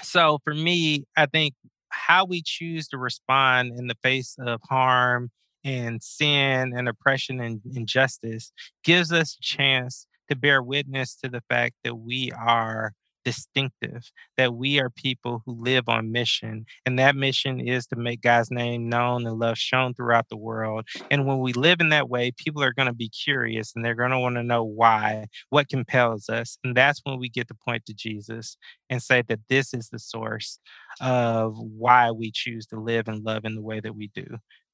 [0.02, 1.54] so for me, I think
[1.90, 5.30] how we choose to respond in the face of harm
[5.64, 8.52] and sin and oppression and injustice
[8.84, 12.94] gives us a chance to bear witness to the fact that we are
[13.24, 16.66] distinctive, that we are people who live on mission.
[16.86, 20.88] And that mission is to make God's name known and love shown throughout the world.
[21.10, 23.96] And when we live in that way, people are going to be curious and they're
[23.96, 26.58] going to want to know why, what compels us.
[26.64, 28.58] And that's when we get to point to Jesus
[28.90, 30.60] and say that this is the source
[31.02, 34.26] of why we choose to live and love in the way that we do.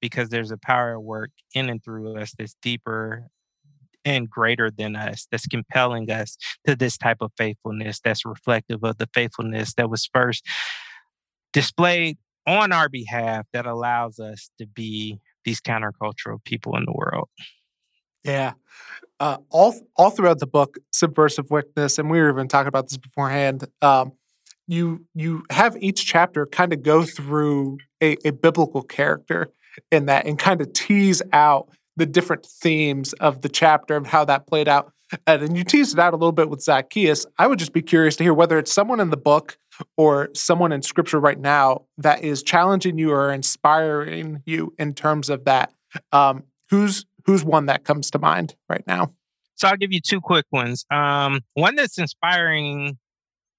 [0.02, 3.28] Because there's a power at work in and through us that's deeper
[4.06, 8.98] and greater than us that's compelling us to this type of faithfulness that's reflective of
[8.98, 10.46] the faithfulness that was first
[11.54, 17.30] displayed on our behalf that allows us to be these countercultural people in the world.
[18.24, 18.54] Yeah.
[19.20, 22.98] Uh, all all throughout the book, Subversive Witness, and we were even talking about this
[22.98, 23.66] beforehand.
[23.82, 24.14] Um,
[24.68, 29.50] you you have each chapter kind of go through a, a biblical character
[29.92, 31.70] in that and kind of tease out
[32.00, 34.92] the different themes of the chapter and how that played out.
[35.28, 37.26] And you teased it out a little bit with Zacchaeus.
[37.38, 39.58] I would just be curious to hear whether it's someone in the book
[39.98, 45.30] or someone in scripture right now that is challenging you or inspiring you in terms
[45.30, 45.74] of that.
[46.12, 49.14] Um, who's who's one that comes to mind right now?
[49.56, 50.86] So I'll give you two quick ones.
[50.92, 52.98] Um, one that's inspiring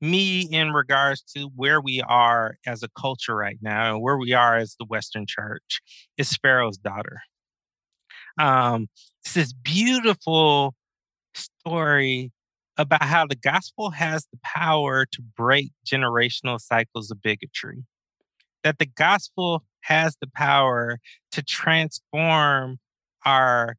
[0.01, 4.33] me in regards to where we are as a culture right now and where we
[4.33, 5.83] are as the Western church
[6.17, 7.21] is Pharaoh's daughter.
[8.39, 8.89] Um,
[9.23, 10.75] it's this beautiful
[11.35, 12.33] story
[12.77, 17.85] about how the gospel has the power to break generational cycles of bigotry.
[18.65, 20.99] That the gospel has the power
[21.33, 22.79] to transform
[23.25, 23.77] our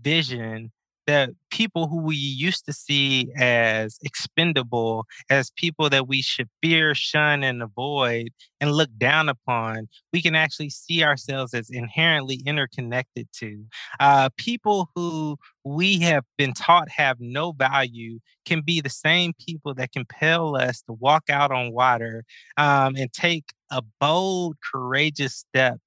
[0.00, 0.72] vision
[1.06, 6.94] that people who we used to see as expendable, as people that we should fear,
[6.94, 8.28] shun, and avoid
[8.60, 13.64] and look down upon, we can actually see ourselves as inherently interconnected to.
[14.00, 19.74] Uh, people who we have been taught have no value can be the same people
[19.74, 22.24] that compel us to walk out on water
[22.56, 25.78] um, and take a bold, courageous step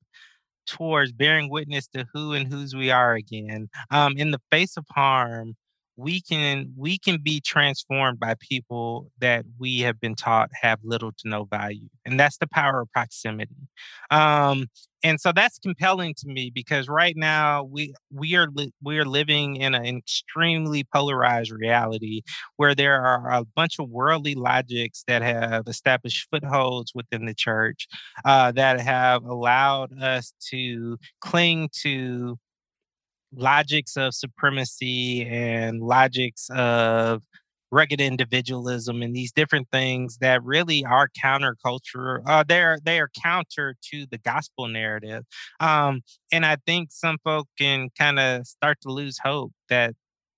[0.66, 3.70] towards bearing witness to who and whose we are again.
[3.92, 5.56] Um, in the face of harm,
[5.98, 11.12] we can we can be transformed by people that we have been taught have little
[11.12, 13.56] to no value and that's the power of proximity.
[14.12, 14.68] Um,
[15.04, 19.06] and so that's compelling to me because right now we we are li- we are
[19.06, 22.22] living in an extremely polarized reality
[22.58, 27.88] where there are a bunch of worldly logics that have established footholds within the church
[28.26, 32.38] uh, that have allowed us to cling to
[33.36, 37.22] logics of supremacy and logics of
[37.72, 42.22] rugged individualism and these different things that really are counterculture.
[42.26, 45.24] Uh, they're they are counter to the gospel narrative,
[45.60, 49.94] um, and I think some folk can kind of start to lose hope that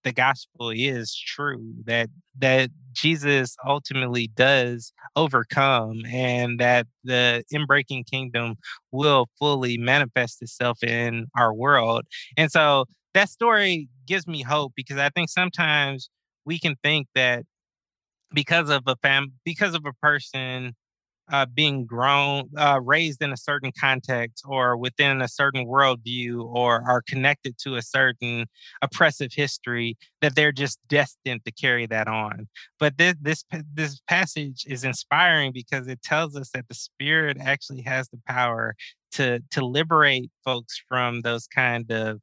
[0.07, 8.55] the gospel is true that that Jesus ultimately does overcome and that the inbreaking kingdom
[8.91, 12.05] will fully manifest itself in our world.
[12.37, 16.09] And so that story gives me hope because I think sometimes
[16.45, 17.43] we can think that
[18.33, 20.73] because of a fam because of a person
[21.31, 26.83] uh, being grown, uh, raised in a certain context or within a certain worldview or
[26.89, 28.45] are connected to a certain
[28.81, 32.47] oppressive history, that they're just destined to carry that on.
[32.79, 37.81] But this this this passage is inspiring because it tells us that the Spirit actually
[37.81, 38.75] has the power
[39.13, 42.19] to to liberate folks from those kind of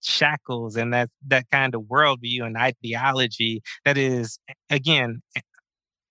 [0.00, 4.38] shackles and that that kind of worldview and ideology that is
[4.70, 5.20] again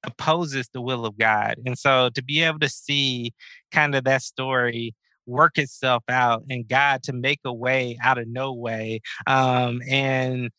[0.03, 1.55] opposes the will of God.
[1.65, 3.33] And so to be able to see
[3.71, 4.95] kind of that story
[5.25, 9.01] work itself out and God to make a way out of no way.
[9.25, 10.49] Um, and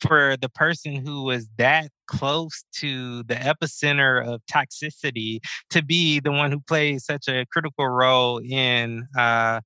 [0.00, 6.32] for the person who was that close to the epicenter of toxicity to be the
[6.32, 9.60] one who plays such a critical role in uh,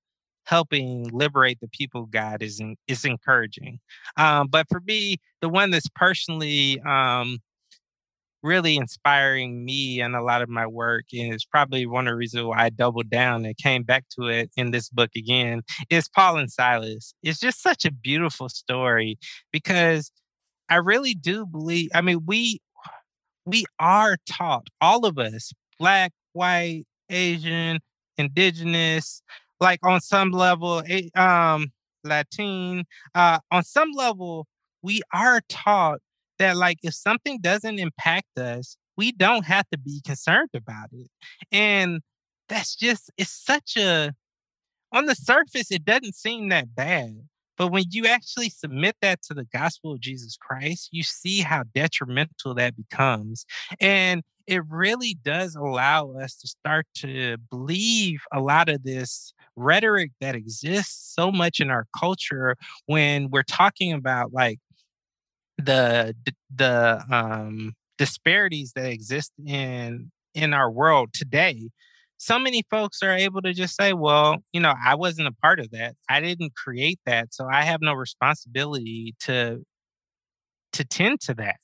[0.45, 3.79] helping liberate the people God is is encouraging.
[4.17, 7.39] Um, but for me, the one that's personally um,
[8.43, 12.17] really inspiring me and a lot of my work, and it's probably one of the
[12.17, 16.09] reasons why I doubled down and came back to it in this book again, is
[16.09, 17.15] Paul and Silas.
[17.23, 19.19] It's just such a beautiful story
[19.53, 20.11] because
[20.69, 22.61] I really do believe, I mean, we
[23.45, 27.81] we are taught, all of us, black, white, Asian,
[28.17, 29.23] indigenous,
[29.61, 30.83] like on some level,
[31.17, 31.69] um,
[32.05, 32.85] Latin,
[33.15, 34.47] uh, on some level,
[34.83, 36.01] we are taught
[36.43, 41.09] that like if something doesn't impact us, we don't have to be concerned about it.
[41.51, 42.01] And
[42.49, 44.13] that's just it's such a
[44.93, 47.17] on the surface, it doesn't seem that bad.
[47.57, 51.63] But when you actually submit that to the gospel of Jesus Christ, you see how
[51.75, 53.47] detrimental that becomes.
[53.81, 60.11] And it really does allow us to start to believe a lot of this rhetoric
[60.21, 64.59] that exists so much in our culture when we're talking about like
[65.59, 66.15] the
[66.55, 71.69] the um, disparities that exist in in our world today
[72.17, 75.61] so many folks are able to just say well you know i wasn't a part
[75.61, 75.95] of that.
[76.09, 79.63] I didn't create that so i have no responsibility to
[80.73, 81.57] to tend to that.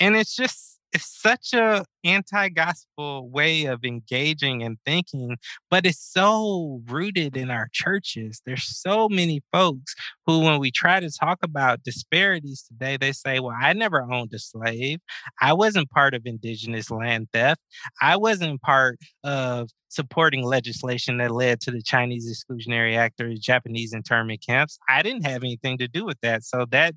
[0.00, 5.36] And it's just it's such a anti-gospel way of engaging and thinking
[5.70, 8.40] but it's so rooted in our churches.
[8.46, 9.94] There's so many folks
[10.24, 14.32] who when we try to talk about disparities today they say well i never owned
[14.32, 15.00] a slave.
[15.42, 17.60] I wasn't part of indigenous land theft.
[18.00, 23.92] I wasn't part of supporting legislation that led to the chinese exclusionary act or japanese
[23.92, 24.78] internment camps.
[24.88, 26.42] I didn't have anything to do with that.
[26.44, 26.94] So that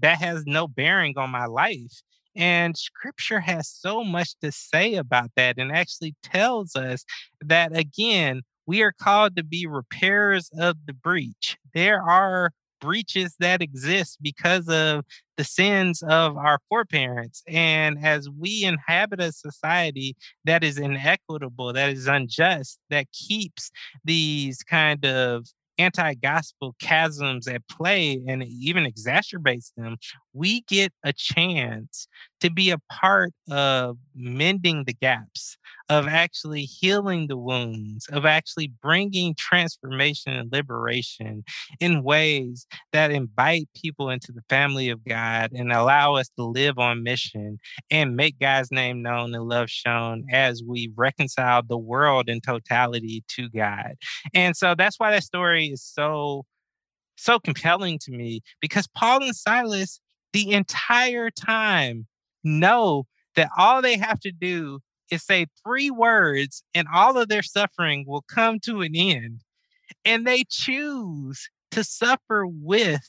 [0.00, 2.02] that has no bearing on my life
[2.36, 7.04] and scripture has so much to say about that and actually tells us
[7.40, 11.56] that, again, we are called to be repairers of the breach.
[11.74, 15.04] There are breaches that exist because of
[15.36, 17.42] the sins of our foreparents.
[17.48, 23.70] And as we inhabit a society that is inequitable, that is unjust, that keeps
[24.04, 25.46] these kind of
[25.78, 29.96] anti gospel chasms at play and even exacerbates them,
[30.36, 32.06] we get a chance
[32.40, 35.56] to be a part of mending the gaps,
[35.88, 41.42] of actually healing the wounds, of actually bringing transformation and liberation
[41.80, 46.78] in ways that invite people into the family of God and allow us to live
[46.78, 47.58] on mission
[47.90, 53.24] and make God's name known and love shown as we reconcile the world in totality
[53.28, 53.94] to God.
[54.34, 56.44] And so that's why that story is so
[57.16, 60.00] so compelling to me because Paul and Silas
[60.36, 62.06] the entire time
[62.44, 63.06] know
[63.36, 64.80] that all they have to do
[65.10, 69.40] is say three words and all of their suffering will come to an end.
[70.04, 73.08] And they choose to suffer with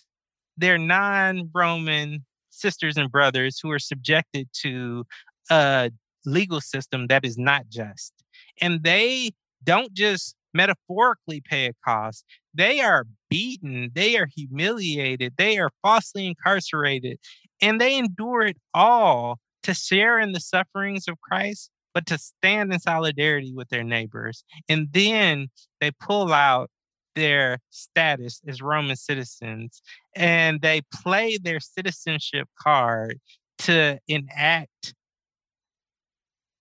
[0.56, 5.06] their non Roman sisters and brothers who are subjected to
[5.52, 5.92] a
[6.26, 8.14] legal system that is not just.
[8.62, 9.32] And they
[9.66, 12.24] don't just metaphorically pay a cost,
[12.58, 17.20] they are beaten, they are humiliated, they are falsely incarcerated,
[17.62, 22.74] and they endure it all to share in the sufferings of Christ, but to stand
[22.74, 24.44] in solidarity with their neighbors.
[24.68, 25.48] And then
[25.80, 26.70] they pull out
[27.16, 29.82] their status as Roman citizens
[30.16, 33.20] and they play their citizenship card
[33.60, 34.94] to enact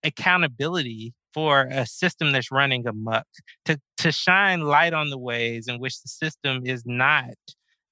[0.03, 3.25] accountability for a system that's running amok,
[3.65, 7.35] to, to shine light on the ways in which the system is not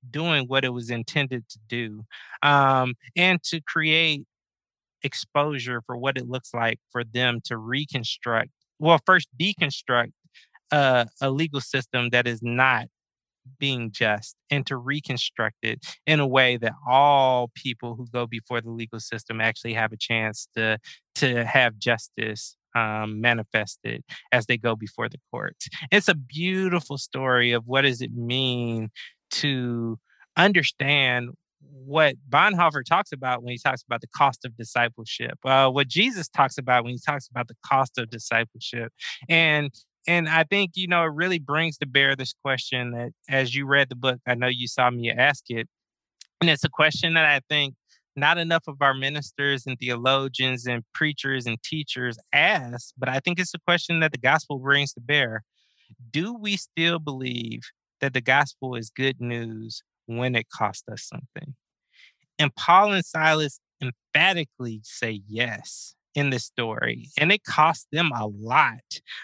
[0.10, 2.04] doing what it was intended to do,
[2.44, 4.24] um, and to create
[5.04, 10.12] exposure for what it looks like for them to reconstruct, well, first deconstruct
[10.72, 12.88] uh, a legal system that is not
[13.60, 18.60] being just and to reconstruct it in a way that all people who go before
[18.60, 20.80] the legal system actually have a chance to
[21.14, 25.68] to have justice um, manifested as they go before the courts.
[25.92, 28.90] It's a beautiful story of what does it mean
[29.32, 29.98] to
[30.38, 31.30] understand
[31.86, 36.28] what Bonhoeffer talks about when he talks about the cost of discipleship, uh, what Jesus
[36.28, 38.92] talks about when he talks about the cost of discipleship,
[39.30, 39.72] and
[40.08, 43.66] and I think you know it really brings to bear this question that as you
[43.66, 45.68] read the book, I know you saw me ask it,
[46.42, 47.76] and it's a question that I think
[48.16, 53.40] not enough of our ministers and theologians and preachers and teachers ask, but I think
[53.40, 55.44] it's a question that the gospel brings to bear.
[56.12, 57.62] Do we still believe
[58.02, 61.56] that the gospel is good news when it costs us something?
[62.40, 65.96] And Paul and Silas emphatically say yes.
[66.16, 68.80] in this story, and it cost them a lot.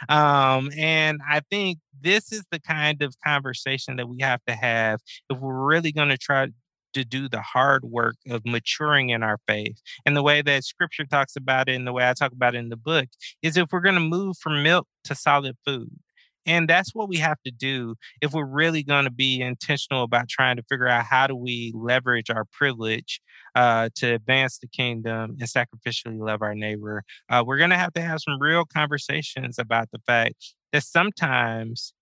[0.10, 5.00] Um, and I think this is the kind of conversation that we have to have
[5.30, 6.48] if we're really going to try
[6.94, 9.82] to do the hard work of maturing in our faith.
[10.06, 12.60] And the way that scripture talks about it and the way I talk about it
[12.60, 13.08] in the book
[13.42, 15.90] is if we're going to move from milk to solid food.
[16.46, 20.28] And that's what we have to do if we're really going to be intentional about
[20.28, 23.22] trying to figure out how do we leverage our privilege
[23.54, 27.04] uh, to advance the kingdom and sacrificially love our neighbor.
[27.30, 31.94] Uh, we're going to have to have some real conversations about the fact that sometimes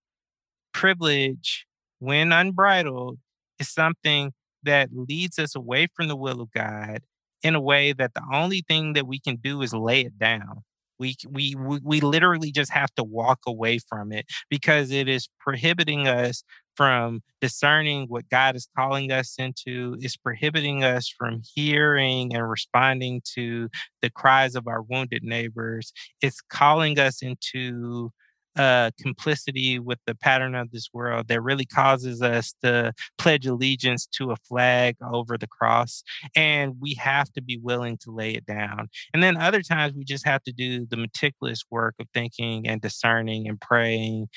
[0.73, 1.65] privilege,
[1.99, 3.19] when unbridled,
[3.59, 4.31] is something
[4.63, 7.01] that leads us away from the will of God
[7.43, 10.63] in a way that the only thing that we can do is lay it down.
[10.99, 16.09] We, we, we literally just have to walk away from it because it is prohibiting
[16.09, 16.43] us
[16.75, 19.95] from discerning what God is calling us into.
[19.99, 23.69] It's prohibiting us from hearing and responding to
[24.01, 25.93] the cries of our wounded neighbors.
[26.21, 28.11] It's calling us into
[28.57, 34.05] uh, complicity with the pattern of this world that really causes us to pledge allegiance
[34.07, 36.03] to a flag over the cross.
[36.35, 38.89] And we have to be willing to lay it down.
[39.13, 42.81] And then other times we just have to do the meticulous work of thinking and
[42.81, 44.27] discerning and praying.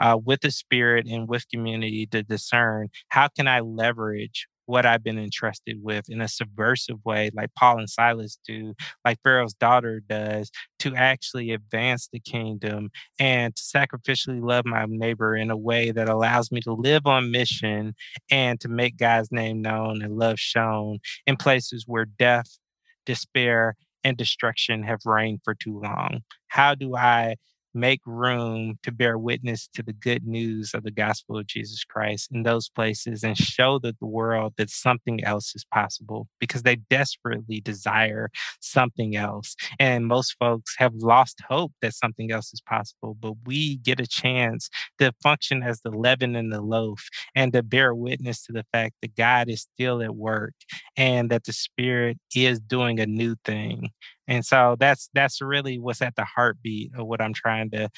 [0.00, 5.02] Uh, with the spirit and with community to discern how can I leverage what I've
[5.02, 10.00] been entrusted with in a subversive way, like Paul and Silas do, like Pharaoh's daughter
[10.08, 10.50] does,
[10.80, 16.08] to actually advance the kingdom and to sacrificially love my neighbor in a way that
[16.08, 17.94] allows me to live on mission
[18.30, 22.58] and to make God's name known and love shown in places where death,
[23.06, 26.20] despair, and destruction have reigned for too long.
[26.48, 27.36] How do I
[27.74, 32.30] make room to bear witness to the good news of the gospel of Jesus Christ
[32.32, 37.60] in those places and show the world that something else is possible because they desperately
[37.60, 39.56] desire something else.
[39.78, 44.06] And most folks have lost hope that something else is possible, but we get a
[44.06, 44.68] chance
[44.98, 48.94] to function as the leaven in the loaf and to bear witness to the fact
[49.02, 50.54] that God is still at work
[50.96, 53.90] and that the Spirit is doing a new thing
[54.28, 57.88] and so that's that's really what's at the heartbeat of what i'm trying to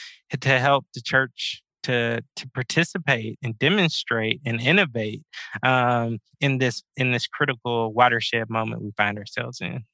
[0.41, 5.23] to help the church to to participate and demonstrate and innovate
[5.63, 9.85] um, in this in this critical watershed moment we find ourselves in.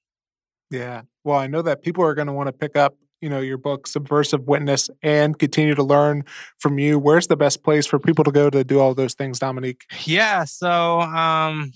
[0.70, 1.02] Yeah.
[1.24, 3.58] Well i know that people are going to want to pick up you know your
[3.58, 6.24] book subversive witness and continue to learn
[6.58, 6.98] from you.
[6.98, 9.82] Where's the best place for people to go to do all those things dominique?
[10.04, 11.72] Yeah so um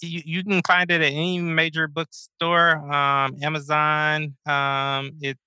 [0.00, 4.36] you, you can find it at any major bookstore, um, Amazon.
[4.46, 5.40] Um, it's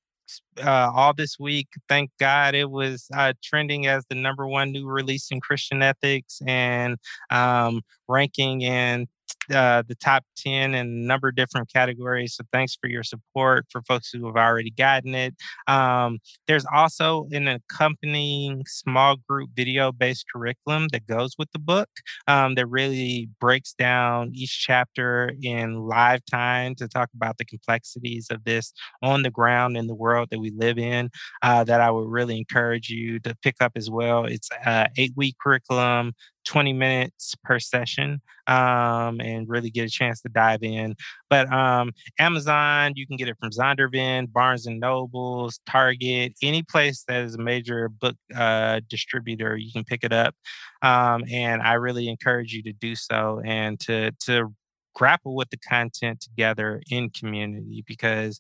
[0.64, 1.68] uh, all this week.
[1.88, 6.42] Thank God it was uh, trending as the number one new release in Christian ethics
[6.46, 6.98] and
[7.30, 9.08] um, ranking in
[9.52, 12.36] uh, the top 10 in a number of different categories.
[12.36, 15.36] So thanks for your support for folks who have already gotten it.
[15.68, 21.90] Um, there's also an accompanying small group video based curriculum that goes with the book
[22.28, 28.28] um, that really breaks down each chapter in live time to talk about the complexities
[28.30, 31.10] of this on the ground in the world that we live in.
[31.42, 34.26] Uh, that I would really encourage you to pick up as well.
[34.26, 36.14] It's an eight week curriculum
[36.46, 40.96] 20 minutes per session um, and really get a chance to dive in.
[41.30, 47.04] But um, Amazon, you can get it from Zondervan, Barnes and Nobles, Target, any place
[47.08, 50.36] that is a major book uh, distributor, you can pick it up.
[50.82, 54.54] Um, and I really encourage you to do so and to to
[54.96, 58.40] grapple with the content together in community because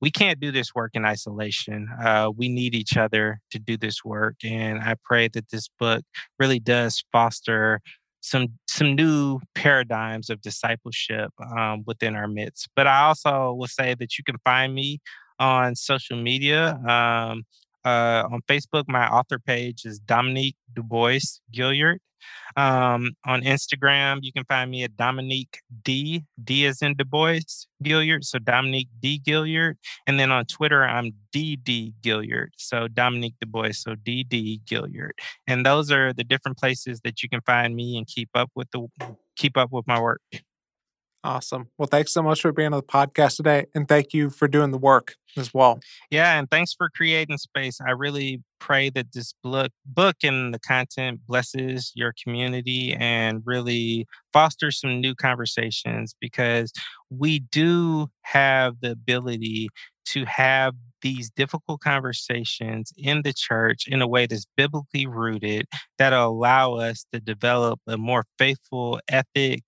[0.00, 1.88] we can't do this work in isolation.
[2.02, 4.36] Uh, we need each other to do this work.
[4.44, 6.04] And I pray that this book
[6.38, 7.80] really does foster
[8.26, 12.68] some some new paradigms of discipleship um, within our midst.
[12.74, 15.00] But I also will say that you can find me
[15.38, 16.74] on social media.
[16.88, 17.44] Um,
[17.86, 21.98] uh, on Facebook, my author page is Dominique Dubois Gilliard.
[22.56, 26.24] Um, on Instagram, you can find me at Dominique D.
[26.42, 28.24] D is in Du Bois Gilliard.
[28.24, 29.20] So Dominique D.
[29.24, 29.74] Gilliard.
[30.06, 32.48] And then on Twitter, I'm DD Gilliard.
[32.56, 33.72] So Dominique Du Bois.
[33.72, 35.12] So DD Gilliard.
[35.46, 38.70] And those are the different places that you can find me and keep up with
[38.72, 38.88] the
[39.36, 40.22] keep up with my work.
[41.26, 41.66] Awesome.
[41.76, 43.66] Well, thanks so much for being on the podcast today.
[43.74, 45.80] And thank you for doing the work as well.
[46.08, 46.38] Yeah.
[46.38, 47.80] And thanks for creating space.
[47.84, 54.06] I really pray that this book, book and the content blesses your community and really
[54.32, 56.72] fosters some new conversations because
[57.10, 59.68] we do have the ability
[60.06, 65.66] to have these difficult conversations in the church in a way that's biblically rooted
[65.98, 69.64] that'll allow us to develop a more faithful ethic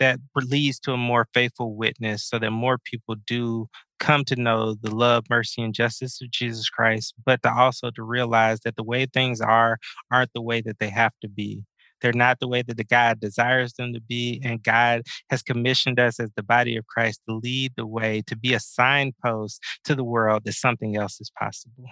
[0.00, 3.68] that leads to a more faithful witness so that more people do
[4.00, 8.02] come to know the love, mercy, and justice of Jesus Christ, but to also to
[8.02, 9.78] realize that the way things are
[10.10, 11.64] aren't the way that they have to be.
[12.00, 14.40] They're not the way that the God desires them to be.
[14.42, 18.36] And God has commissioned us as the body of Christ to lead the way, to
[18.36, 21.84] be a signpost to the world that something else is possible.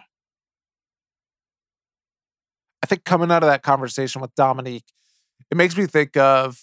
[2.82, 4.84] I think coming out of that conversation with Dominique,
[5.50, 6.58] it makes me think of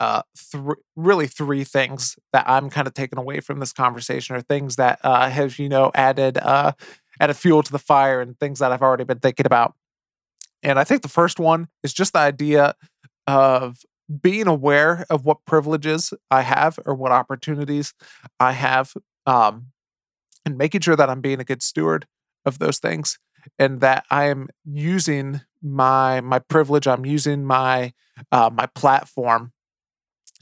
[0.00, 4.40] uh, th- really three things that I'm kind of taking away from this conversation, are
[4.40, 6.72] things that uh, have you know added uh,
[7.20, 9.74] added fuel to the fire, and things that I've already been thinking about.
[10.62, 12.74] And I think the first one is just the idea
[13.26, 13.82] of
[14.22, 17.94] being aware of what privileges I have or what opportunities
[18.40, 18.94] I have,
[19.26, 19.66] um,
[20.44, 22.06] and making sure that I'm being a good steward
[22.46, 23.18] of those things,
[23.58, 26.88] and that I am using my my privilege.
[26.88, 27.92] I'm using my
[28.32, 29.52] uh, my platform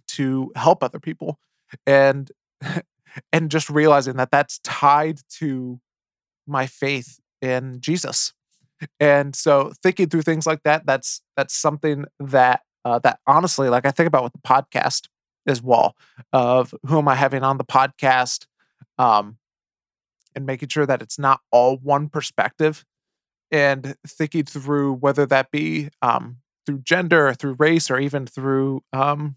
[0.09, 1.38] to help other people
[1.86, 2.30] and
[3.32, 5.80] and just realizing that that's tied to
[6.46, 8.32] my faith in Jesus.
[9.00, 13.86] And so thinking through things like that that's that's something that uh, that honestly like
[13.86, 15.09] I think about with the podcast
[15.46, 15.96] as well
[16.32, 18.46] of who am I having on the podcast
[18.98, 19.38] um
[20.34, 22.84] and making sure that it's not all one perspective
[23.50, 26.36] and thinking through whether that be um
[26.66, 29.36] through gender or through race or even through um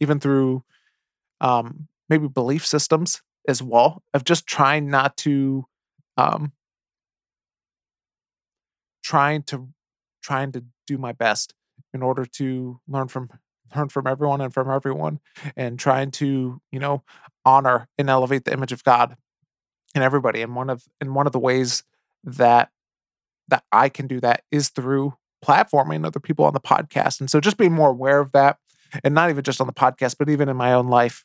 [0.00, 0.62] even through
[1.40, 5.66] um, maybe belief systems as well of just trying not to
[6.16, 6.52] um,
[9.02, 9.68] trying to
[10.22, 11.54] trying to do my best
[11.94, 13.28] in order to learn from
[13.76, 15.18] learn from everyone and from everyone
[15.56, 17.02] and trying to you know
[17.44, 19.16] honor and elevate the image of god
[19.96, 20.42] in everybody.
[20.42, 21.82] And one of and one of the ways
[22.22, 22.70] that
[23.48, 27.20] that i can do that is through platforming other people on the podcast.
[27.20, 28.58] And so just being more aware of that
[29.04, 31.24] and not even just on the podcast, but even in my own life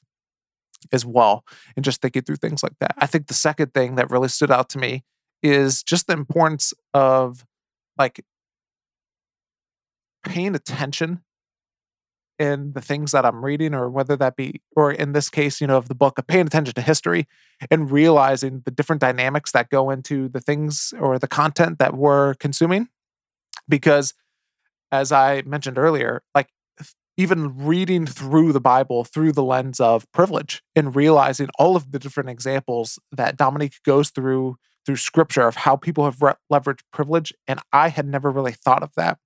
[0.91, 1.45] as well,
[1.75, 2.95] and just thinking through things like that.
[2.97, 5.03] I think the second thing that really stood out to me
[5.43, 7.45] is just the importance of
[7.97, 8.23] like
[10.23, 11.21] paying attention
[12.39, 15.67] in the things that I'm reading, or whether that be, or in this case, you
[15.67, 17.27] know, of the book, of paying attention to history
[17.69, 22.33] and realizing the different dynamics that go into the things or the content that we're
[22.35, 22.87] consuming.
[23.69, 24.15] Because
[24.91, 26.49] as I mentioned earlier, like
[27.21, 31.99] even reading through the Bible through the lens of privilege and realizing all of the
[31.99, 37.31] different examples that Dominique goes through through scripture of how people have re- leveraged privilege.
[37.47, 39.19] And I had never really thought of that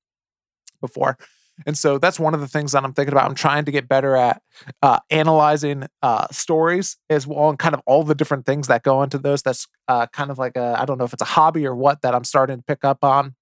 [0.81, 1.17] before.
[1.65, 3.29] And so that's one of the things that I'm thinking about.
[3.29, 4.41] I'm trying to get better at
[4.83, 9.01] uh, analyzing uh, stories as well, and kind of all the different things that go
[9.01, 9.41] into those.
[9.41, 12.01] That's uh, kind of like a I don't know if it's a hobby or what
[12.01, 13.35] that I'm starting to pick up on,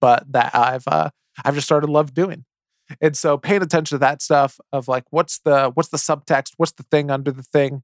[0.00, 1.10] but that I've uh,
[1.44, 2.46] I've just started love doing.
[3.00, 6.72] And so paying attention to that stuff of like what's the what's the subtext, what's
[6.72, 7.82] the thing under the thing,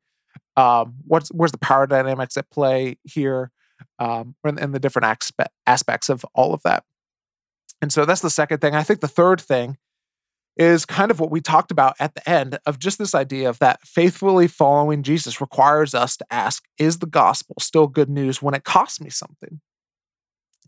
[0.57, 3.51] um, what's where's the power dynamics at play here,
[3.99, 6.85] um, and, and the different aspe- aspects of all of that.
[7.83, 8.75] And so that's the second thing.
[8.75, 9.79] I think the third thing
[10.57, 13.59] is kind of what we talked about at the end of just this idea of
[13.61, 18.53] that faithfully following Jesus requires us to ask, is the gospel still good news when
[18.53, 19.61] it costs me something?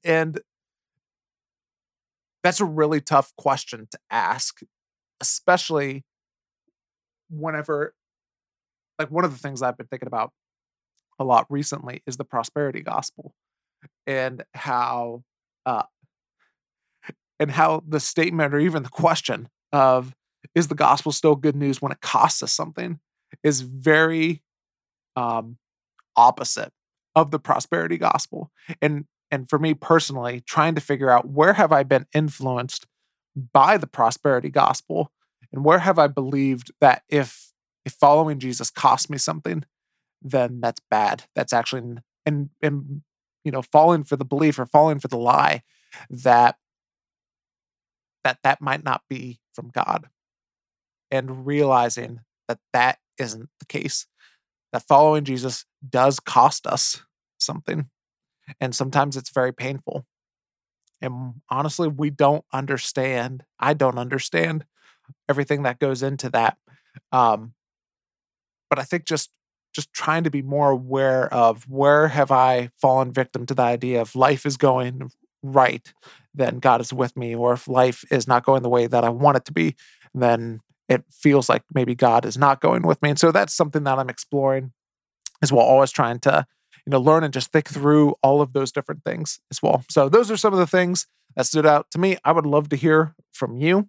[0.03, 0.41] And
[2.43, 4.61] that's a really tough question to ask,
[5.21, 6.05] especially
[7.31, 7.95] whenever,
[8.99, 10.33] like, one of the things I've been thinking about
[11.19, 13.35] a lot recently is the prosperity gospel
[14.07, 15.23] and how,
[15.67, 15.85] uh,
[17.39, 20.15] and how the statement or even the question of
[20.55, 22.99] is the gospel still good news when it costs us something?
[23.43, 24.43] is very
[25.17, 25.57] um
[26.17, 26.73] opposite
[27.15, 28.51] of the prosperity gospel.
[28.81, 32.87] And and for me personally, trying to figure out where have I been influenced
[33.35, 35.11] by the prosperity gospel
[35.51, 37.51] and where have I believed that if
[37.85, 39.65] if following Jesus cost me something,
[40.21, 41.25] then that's bad.
[41.35, 43.03] That's actually and and
[43.43, 45.63] you know falling for the belief or falling for the lie
[46.11, 46.57] that
[48.25, 50.09] that that might not be from God
[51.11, 54.07] and realizing that that isn't the case
[54.73, 57.03] that following Jesus does cost us
[57.39, 57.89] something
[58.61, 60.07] and sometimes it's very painful.
[61.01, 63.45] And honestly, we don't understand.
[63.59, 64.65] I don't understand
[65.29, 66.59] everything that goes into that.
[67.11, 67.55] Um,
[68.71, 69.31] but I think just
[69.75, 74.03] just trying to be more aware of where have I fallen victim to the idea
[74.03, 75.11] of life is going
[75.43, 75.93] right,
[76.35, 79.09] then God is with me, or if life is not going the way that I
[79.09, 79.75] want it to be,
[80.15, 83.11] then it feels like maybe God is not going with me.
[83.11, 84.73] And so that's something that I'm exploring
[85.41, 86.47] as well, always trying to
[86.87, 89.85] you know, learn and just think through all of those different things as well.
[89.91, 91.07] So those are some of the things
[91.37, 92.17] that stood out to me.
[92.25, 93.89] I would love to hear from you,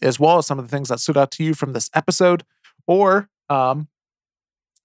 [0.00, 2.44] as well as some of the things that stood out to you from this episode,
[2.86, 3.88] or um,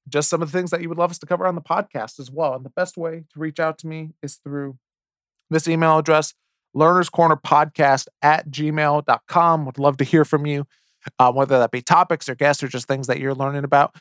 [0.10, 2.20] just some of the things that you would love us to cover on the podcast
[2.20, 2.56] as well.
[2.56, 4.78] And the best way to reach out to me is through
[5.50, 6.34] this email address,
[6.74, 9.66] learners corner podcast at gmail.com.
[9.66, 10.66] Would love to hear from you,
[11.20, 13.96] uh, whether that be topics or guests or just things that you're learning about.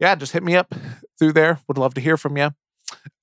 [0.00, 0.74] Yeah, just hit me up
[1.18, 1.60] through there.
[1.68, 2.50] Would love to hear from you.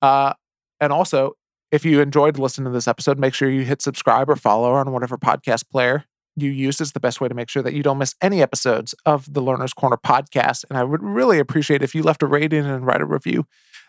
[0.00, 0.32] Uh,
[0.80, 1.34] and also,
[1.70, 4.92] if you enjoyed listening to this episode, make sure you hit subscribe or follow on
[4.92, 6.04] whatever podcast player
[6.36, 8.94] you use is the best way to make sure that you don't miss any episodes
[9.04, 10.64] of the Learner's Corner podcast.
[10.68, 13.46] And I would really appreciate if you left a rating and write a review.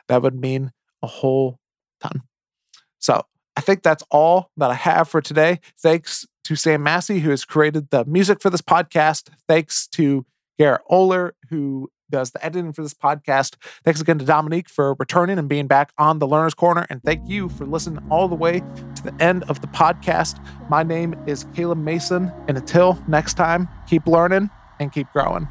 [0.08, 0.72] That would mean
[1.02, 1.60] a whole
[2.02, 2.24] ton.
[3.00, 3.24] So
[3.56, 5.60] I think that's all that I have for today.
[5.80, 9.30] Thanks to Sam Massey, who has created the music for this podcast.
[9.48, 10.26] Thanks to
[10.60, 13.56] Garrett Oler, who does the editing for this podcast.
[13.84, 16.86] Thanks again to Dominique for returning and being back on the Learner's Corner.
[16.90, 20.40] And thank you for listening all the way to the end of the podcast.
[20.70, 22.32] My name is Caleb Mason.
[22.48, 24.50] And until next time, keep learning
[24.80, 25.48] and keep growing.